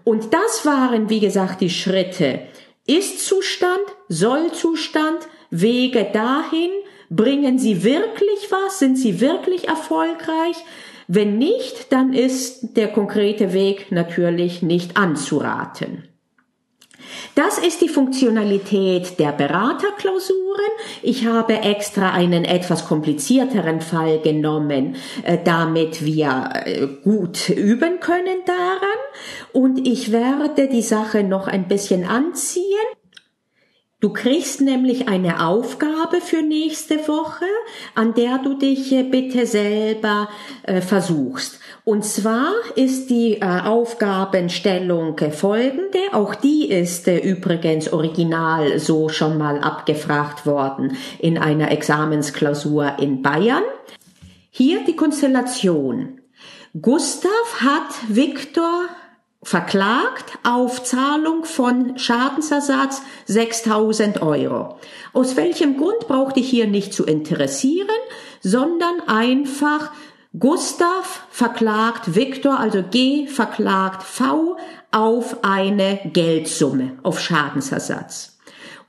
Und 0.03 0.33
das 0.33 0.65
waren, 0.65 1.09
wie 1.09 1.19
gesagt, 1.19 1.61
die 1.61 1.69
Schritte. 1.69 2.41
Ist-Zustand, 2.87 3.83
Soll-Zustand, 4.07 5.27
Wege 5.51 6.07
dahin, 6.11 6.71
bringen 7.09 7.57
sie 7.59 7.83
wirklich 7.83 8.49
was, 8.49 8.79
sind 8.79 8.97
sie 8.97 9.21
wirklich 9.21 9.67
erfolgreich, 9.67 10.57
wenn 11.07 11.37
nicht, 11.37 11.91
dann 11.91 12.13
ist 12.13 12.75
der 12.75 12.89
konkrete 12.89 13.53
Weg 13.53 13.91
natürlich 13.91 14.61
nicht 14.61 14.97
anzuraten. 14.97 16.03
Das 17.35 17.57
ist 17.59 17.81
die 17.81 17.89
Funktionalität 17.89 19.19
der 19.19 19.31
Beraterklausuren. 19.31 20.71
Ich 21.01 21.25
habe 21.25 21.61
extra 21.61 22.11
einen 22.11 22.43
etwas 22.43 22.87
komplizierteren 22.87 23.81
Fall 23.81 24.19
genommen, 24.19 24.95
äh, 25.23 25.37
damit 25.43 26.03
wir 26.03 26.49
äh, 26.65 26.87
gut 27.03 27.49
üben 27.49 27.99
können 27.99 28.39
daran. 28.45 28.99
Und 29.53 29.87
ich 29.87 30.11
werde 30.11 30.67
die 30.67 30.81
Sache 30.81 31.23
noch 31.23 31.47
ein 31.47 31.67
bisschen 31.67 32.05
anziehen. 32.05 32.63
Du 33.99 34.13
kriegst 34.13 34.61
nämlich 34.61 35.07
eine 35.07 35.43
Aufgabe 35.43 36.21
für 36.21 36.43
nächste 36.43 37.07
Woche, 37.07 37.45
an 37.95 38.13
der 38.13 38.37
du 38.37 38.53
dich 38.53 38.91
äh, 38.91 39.01
bitte 39.01 39.47
selber 39.47 40.29
äh, 40.61 40.81
versuchst. 40.81 41.59
Und 41.83 42.05
zwar 42.05 42.51
ist 42.75 43.09
die 43.09 43.41
äh, 43.41 43.61
Aufgabenstellung 43.63 45.17
folgende. 45.31 45.97
Auch 46.11 46.35
die 46.35 46.69
ist 46.69 47.07
übrigens 47.07 47.91
original 47.91 48.77
so 48.77 49.09
schon 49.09 49.39
mal 49.39 49.61
abgefragt 49.61 50.45
worden 50.45 50.95
in 51.17 51.39
einer 51.39 51.71
Examensklausur 51.71 52.99
in 52.99 53.23
Bayern. 53.23 53.63
Hier 54.51 54.85
die 54.85 54.95
Konstellation. 54.95 56.21
Gustav 56.79 57.61
hat 57.61 57.95
Viktor 58.09 58.83
verklagt 59.47 60.39
auf 60.43 60.83
Zahlung 60.83 61.45
von 61.45 61.97
Schadensersatz 61.97 63.01
6000 63.27 64.21
Euro. 64.21 64.77
Aus 65.13 65.37
welchem 65.37 65.77
Grund 65.77 66.09
braucht 66.09 66.35
ich 66.35 66.49
hier 66.49 66.67
nicht 66.67 66.93
zu 66.93 67.05
interessieren, 67.05 67.87
sondern 68.41 68.99
einfach 69.07 69.91
Gustav 70.37 71.23
verklagt 71.29 72.13
Viktor, 72.13 72.59
also 72.59 72.83
G 72.83 73.27
verklagt 73.27 74.03
V 74.03 74.57
auf 74.91 75.37
eine 75.45 76.01
Geldsumme, 76.11 76.97
auf 77.03 77.21
Schadensersatz. 77.21 78.37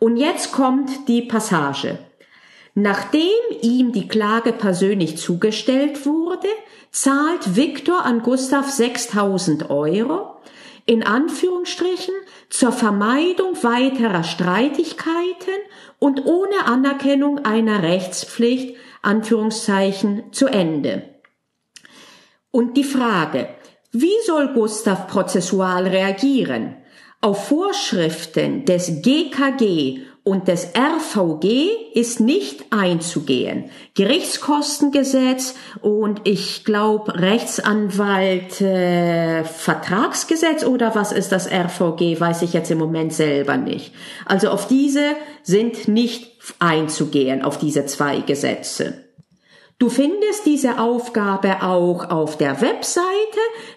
Und 0.01 0.17
jetzt 0.17 0.51
kommt 0.51 1.07
die 1.07 1.23
Passage. 1.23 2.01
Nachdem 2.81 3.41
ihm 3.61 3.91
die 3.91 4.07
Klage 4.07 4.53
persönlich 4.53 5.17
zugestellt 5.17 6.07
wurde, 6.07 6.47
zahlt 6.93 7.57
Viktor 7.57 8.05
an 8.05 8.23
Gustav 8.23 8.71
6000 8.71 9.69
Euro, 9.69 10.37
in 10.87 11.03
Anführungsstrichen 11.03 12.15
zur 12.51 12.71
Vermeidung 12.71 13.61
weiterer 13.65 14.23
Streitigkeiten 14.23 15.59
und 15.99 16.25
ohne 16.25 16.67
Anerkennung 16.67 17.45
einer 17.45 17.83
Rechtspflicht, 17.83 18.77
Anführungszeichen, 19.03 20.33
zu 20.33 20.47
Ende. 20.47 21.03
Und 22.53 22.77
die 22.77 22.85
Frage, 22.85 23.49
wie 23.91 24.15
soll 24.25 24.55
Gustav 24.55 25.09
prozessual 25.09 25.89
reagieren? 25.89 26.77
Auf 27.21 27.49
Vorschriften 27.49 28.65
des 28.67 29.03
GKG 29.03 30.03
und 30.29 30.47
des 30.47 30.73
RVG 30.77 31.71
ist 31.95 32.21
nicht 32.21 32.67
einzugehen. 32.71 33.71
Gerichtskostengesetz 33.95 35.55
und 35.81 36.21
ich 36.25 36.67
glaube 36.67 37.19
Rechtsanwalt 37.19 38.61
äh, 38.61 39.45
Vertragsgesetz 39.45 40.65
oder 40.65 40.95
was 40.95 41.13
ist 41.13 41.33
das 41.33 41.51
RVG, 41.51 42.21
weiß 42.21 42.43
ich 42.43 42.53
jetzt 42.53 42.71
im 42.71 42.77
Moment 42.77 43.15
selber 43.15 43.57
nicht. 43.57 43.95
Also 44.27 44.51
auf 44.51 44.69
diese 44.69 45.17
sind 45.43 45.89
nicht 45.89 46.31
einzugehen, 46.59 47.43
auf 47.43 47.59
diese 47.59 47.87
zwei 47.87 48.21
Gesetze. 48.21 49.05
Du 49.79 49.89
findest 49.89 50.45
diese 50.45 50.79
Aufgabe 50.79 51.63
auch 51.63 52.11
auf 52.11 52.37
der 52.37 52.61
Webseite. 52.61 53.07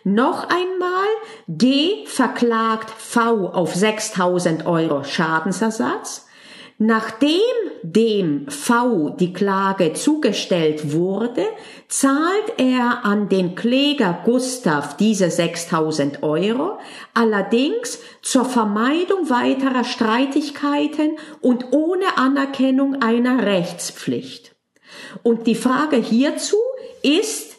Noch 0.04 0.50
einmal, 0.50 1.08
G 1.48 2.06
verklagt 2.08 2.90
V 2.90 3.48
auf 3.48 3.74
6000 3.74 4.66
Euro 4.66 5.06
Schadensersatz. 5.06 6.28
Nachdem 6.84 7.30
dem 7.84 8.48
V 8.50 9.12
die 9.12 9.34
Klage 9.34 9.94
zugestellt 9.94 10.94
wurde, 10.94 11.46
zahlt 11.88 12.54
er 12.58 13.06
an 13.06 13.30
den 13.30 13.54
Kläger 13.54 14.24
Gustav 14.26 14.98
diese 14.98 15.30
6000 15.30 16.24
Euro, 16.24 16.80
allerdings 17.14 18.00
zur 18.24 18.46
Vermeidung 18.46 19.30
weiterer 19.30 19.84
Streitigkeiten 19.84 21.20
und 21.40 21.72
ohne 21.72 22.18
Anerkennung 22.18 23.04
einer 23.04 23.46
Rechtspflicht. 23.46 24.56
Und 25.22 25.46
die 25.46 25.54
Frage 25.54 25.98
hierzu 25.98 26.58
ist, 27.04 27.51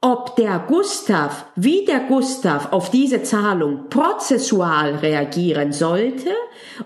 ob 0.00 0.36
der 0.36 0.64
Gustav, 0.68 1.46
wie 1.56 1.84
der 1.84 2.00
Gustav 2.00 2.72
auf 2.72 2.90
diese 2.90 3.22
Zahlung 3.22 3.88
prozessual 3.88 4.96
reagieren 4.96 5.72
sollte 5.72 6.30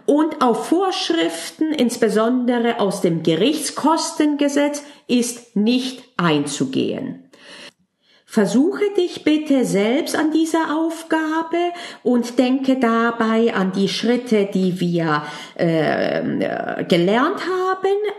und 0.06 0.40
auf 0.40 0.68
Vorschriften, 0.68 1.72
insbesondere 1.72 2.80
aus 2.80 3.00
dem 3.00 3.22
Gerichtskostengesetz, 3.22 4.82
ist 5.08 5.56
nicht 5.56 6.04
einzugehen. 6.16 7.30
Versuche 8.32 8.84
dich 8.96 9.24
bitte 9.24 9.64
selbst 9.64 10.14
an 10.14 10.30
dieser 10.30 10.78
Aufgabe 10.78 11.72
und 12.04 12.38
denke 12.38 12.78
dabei 12.78 13.52
an 13.52 13.72
die 13.72 13.88
Schritte, 13.88 14.46
die 14.46 14.78
wir 14.78 15.24
äh, 15.56 16.84
gelernt 16.84 17.40
haben. 17.40 17.69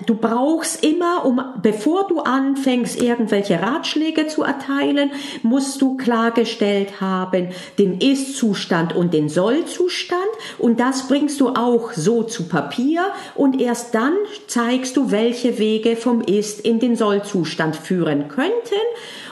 Du 0.06 0.16
brauchst 0.16 0.84
immer, 0.84 1.26
um 1.26 1.42
bevor 1.62 2.08
du 2.08 2.20
anfängst, 2.20 3.02
irgendwelche 3.02 3.62
Ratschläge 3.62 4.28
zu 4.28 4.44
erteilen, 4.44 5.12
musst 5.44 5.82
du 5.82 5.96
klargestellt 5.96 7.00
haben 7.02 7.50
den 7.78 8.00
Ist-Zustand 8.00 8.96
und 8.96 9.14
den 9.14 9.30
Soll-Zustand 9.30 10.22
und 10.58 10.80
das 10.80 11.08
bringst 11.08 11.40
du 11.40 11.50
auch 11.50 11.92
so 11.94 12.24
zu 12.24 12.48
Papier 12.48 13.04
und 13.36 13.62
erst 13.62 13.94
dann 13.94 14.14
zeigst 14.48 14.98
du, 14.98 15.12
welche 15.12 15.60
Wege 15.60 15.96
vom 15.96 16.22
Ist 16.22 16.62
in 16.62 16.80
den 16.80 16.96
Soll-Zustand 16.96 17.76
führen 17.76 18.28
könnten 18.28 18.52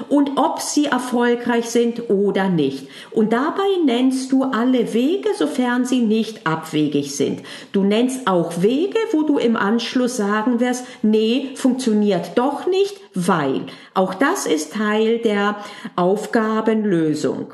und 0.07 0.37
ob 0.37 0.61
sie 0.61 0.85
erfolgreich 0.85 1.69
sind 1.69 2.09
oder 2.09 2.49
nicht. 2.49 2.87
Und 3.11 3.33
dabei 3.33 3.67
nennst 3.85 4.31
du 4.31 4.43
alle 4.43 4.93
Wege, 4.93 5.29
sofern 5.37 5.85
sie 5.85 6.01
nicht 6.01 6.45
abwegig 6.45 7.15
sind. 7.15 7.41
Du 7.71 7.83
nennst 7.83 8.27
auch 8.27 8.61
Wege, 8.61 8.99
wo 9.11 9.23
du 9.23 9.37
im 9.37 9.55
Anschluss 9.55 10.18
sagen 10.19 10.59
wirst, 10.59 10.85
nee, 11.01 11.51
funktioniert 11.55 12.37
doch 12.37 12.67
nicht, 12.67 12.99
weil. 13.15 13.65
Auch 13.93 14.13
das 14.13 14.45
ist 14.45 14.73
Teil 14.73 15.19
der 15.19 15.55
Aufgabenlösung. 15.95 17.53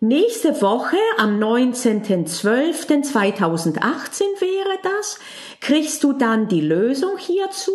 Nächste 0.00 0.62
Woche 0.62 0.96
am 1.16 1.40
19.12.2018 1.40 4.20
wäre 4.38 4.78
das, 4.84 5.18
kriegst 5.60 6.04
du 6.04 6.12
dann 6.12 6.46
die 6.46 6.60
Lösung 6.60 7.18
hierzu 7.18 7.72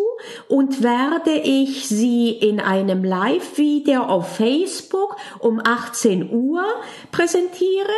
und 0.47 0.81
werde 0.81 1.31
ich 1.31 1.89
sie 1.89 2.29
in 2.29 2.62
einem 2.62 3.03
Live-Video 3.03 4.03
auf 4.03 4.38
Facebook 4.38 5.17
um 5.39 5.59
18 5.62 6.31
Uhr 6.31 6.63
präsentieren 7.12 7.89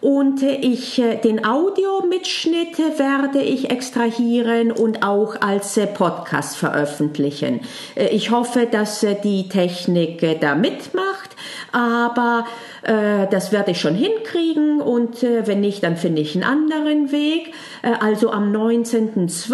und 0.00 0.44
ich 0.44 1.00
äh, 1.00 1.16
den 1.16 1.44
Audiomitschnitte 1.44 3.00
werde 3.00 3.42
ich 3.42 3.70
extrahieren 3.70 4.70
und 4.70 5.02
auch 5.02 5.40
als 5.40 5.76
äh, 5.76 5.88
Podcast 5.88 6.56
veröffentlichen. 6.56 7.62
Äh, 7.96 8.10
ich 8.10 8.30
hoffe, 8.30 8.68
dass 8.70 9.04
die 9.24 9.48
Technik 9.48 10.40
da 10.40 10.54
mitmacht, 10.54 11.31
aber 11.72 12.46
äh, 12.82 13.26
das 13.30 13.52
werde 13.52 13.72
ich 13.72 13.80
schon 13.80 13.94
hinkriegen 13.94 14.80
und 14.80 15.22
äh, 15.22 15.46
wenn 15.46 15.60
nicht, 15.60 15.82
dann 15.82 15.96
finde 15.96 16.22
ich 16.22 16.34
einen 16.34 16.44
anderen 16.44 17.12
Weg. 17.12 17.52
Äh, 17.82 17.92
also 18.00 18.30
am 18.30 18.52
19.12. 18.52 19.52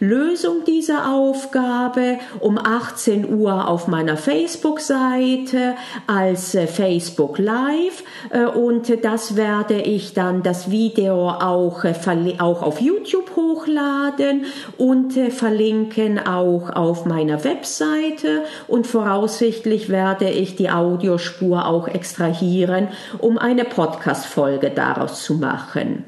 Lösung 0.00 0.64
dieser 0.66 1.12
Aufgabe 1.12 2.18
um 2.40 2.58
18 2.58 3.32
Uhr 3.32 3.68
auf 3.68 3.88
meiner 3.88 4.16
Facebook-Seite 4.16 5.74
als 6.06 6.54
äh, 6.54 6.66
Facebook 6.66 7.38
Live 7.38 8.04
äh, 8.30 8.44
und 8.44 9.04
das 9.04 9.36
werde 9.36 9.80
ich 9.80 10.14
dann 10.14 10.42
das 10.42 10.70
Video 10.70 11.30
auch, 11.30 11.84
äh, 11.84 11.94
auch 12.38 12.62
auf 12.62 12.80
YouTube 12.80 13.36
hochladen 13.36 14.44
und 14.76 15.12
verlinken 15.12 16.18
auch 16.18 16.70
auf 16.70 17.04
meiner 17.06 17.42
Webseite 17.44 18.42
und 18.66 18.86
voraussichtlich 18.86 19.88
werde 19.88 20.28
ich 20.28 20.56
die 20.56 20.70
Audiospur 20.78 21.66
auch 21.66 21.88
extra 21.88 22.28
extrahieren, 22.28 22.88
um 23.18 23.38
eine 23.38 23.64
Podcast-Folge 23.64 24.70
daraus 24.70 25.22
zu 25.22 25.34
machen. 25.34 26.04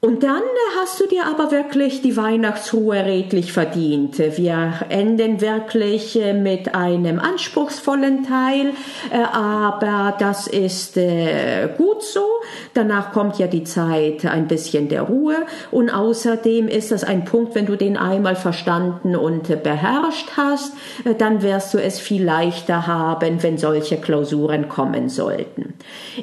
Und 0.00 0.22
dann 0.22 0.42
hast 0.80 1.00
du 1.00 1.08
dir 1.08 1.26
aber 1.26 1.50
wirklich 1.50 2.02
die 2.02 2.16
Weihnachtsruhe 2.16 3.04
redlich 3.04 3.52
verdient. 3.52 4.16
Wir 4.16 4.74
enden 4.90 5.40
wirklich 5.40 6.14
äh, 6.14 6.34
mit 6.34 6.72
einem 6.76 7.18
anspruchsvollen 7.18 8.22
Teil, 8.22 8.74
äh, 9.10 9.18
aber 9.32 10.14
das 10.20 10.46
ist 10.46 10.96
äh, 10.96 11.68
gut 11.76 12.04
so. 12.04 12.20
Danach 12.74 13.12
kommt 13.12 13.40
ja 13.40 13.48
die 13.48 13.64
Zeit 13.64 14.24
ein 14.24 14.46
bisschen 14.46 14.88
der 14.88 15.02
Ruhe 15.02 15.34
und 15.72 15.90
außerdem 15.90 16.68
ist 16.68 16.92
das 16.92 17.02
ein 17.02 17.24
Punkt, 17.24 17.56
wenn 17.56 17.66
du 17.66 17.74
den 17.74 17.96
einmal 17.96 18.36
verstanden 18.36 19.16
und 19.16 19.48
beherrscht 19.64 20.28
hast, 20.36 20.74
dann 21.18 21.42
wirst 21.42 21.74
du 21.74 21.78
es 21.78 21.98
viel 21.98 22.22
leichter 22.22 22.86
haben, 22.86 23.42
wenn 23.42 23.58
solche 23.58 23.96
Klausuren 23.96 24.68
kommen 24.68 25.08
sollten. 25.08 25.74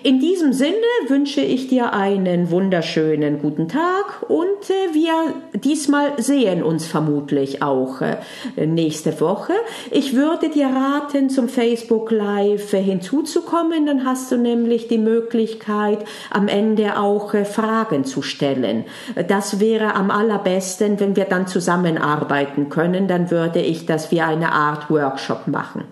In 0.04 0.22
diesem 0.22 0.54
Sinne 0.54 0.76
wünsche 1.10 1.42
ich 1.42 1.68
dir 1.68 1.92
einen 1.92 2.50
wunderschönen 2.52 3.42
guten 3.42 3.65
guten 3.66 3.70
Tag 3.70 4.30
und 4.30 4.70
äh, 4.70 4.94
wir 4.94 5.34
diesmal 5.60 6.22
sehen 6.22 6.64
uns 6.64 6.86
vermutlich 6.86 7.62
auch 7.62 8.02
äh, 8.02 8.18
nächste 8.66 9.20
Woche. 9.22 9.54
Ich 9.92 10.16
würde 10.16 10.50
dir 10.50 10.68
raten, 10.68 11.30
zum 11.30 11.50
Facebook 11.50 12.12
Live 12.12 12.74
äh, 12.74 12.82
hinzuzukommen, 12.82 13.86
dann 13.86 14.06
hast 14.06 14.32
du 14.32 14.38
nämlich 14.38 14.88
die 14.88 14.98
Möglichkeit, 14.98 16.00
am 16.30 16.48
Ende 16.48 17.00
auch 17.00 17.34
äh, 17.34 17.46
Fragen 17.46 18.06
zu 18.06 18.22
stellen. 18.22 18.86
Das 19.28 19.60
wäre 19.60 19.96
am 19.96 20.12
allerbesten, 20.12 21.00
wenn 21.00 21.16
wir 21.16 21.26
dann 21.26 21.48
zusammenarbeiten 21.48 22.70
können, 22.70 23.08
dann 23.08 23.32
würde 23.32 23.62
ich 23.62 23.86
das 23.86 24.12
wie 24.12 24.22
eine 24.22 24.52
Art 24.52 24.90
Workshop 24.90 25.48
machen. 25.48 25.86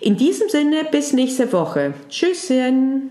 In 0.00 0.16
diesem 0.16 0.48
Sinne, 0.48 0.84
bis 0.90 1.12
nächste 1.12 1.52
Woche. 1.52 1.94
Tschüsschen! 2.08 3.10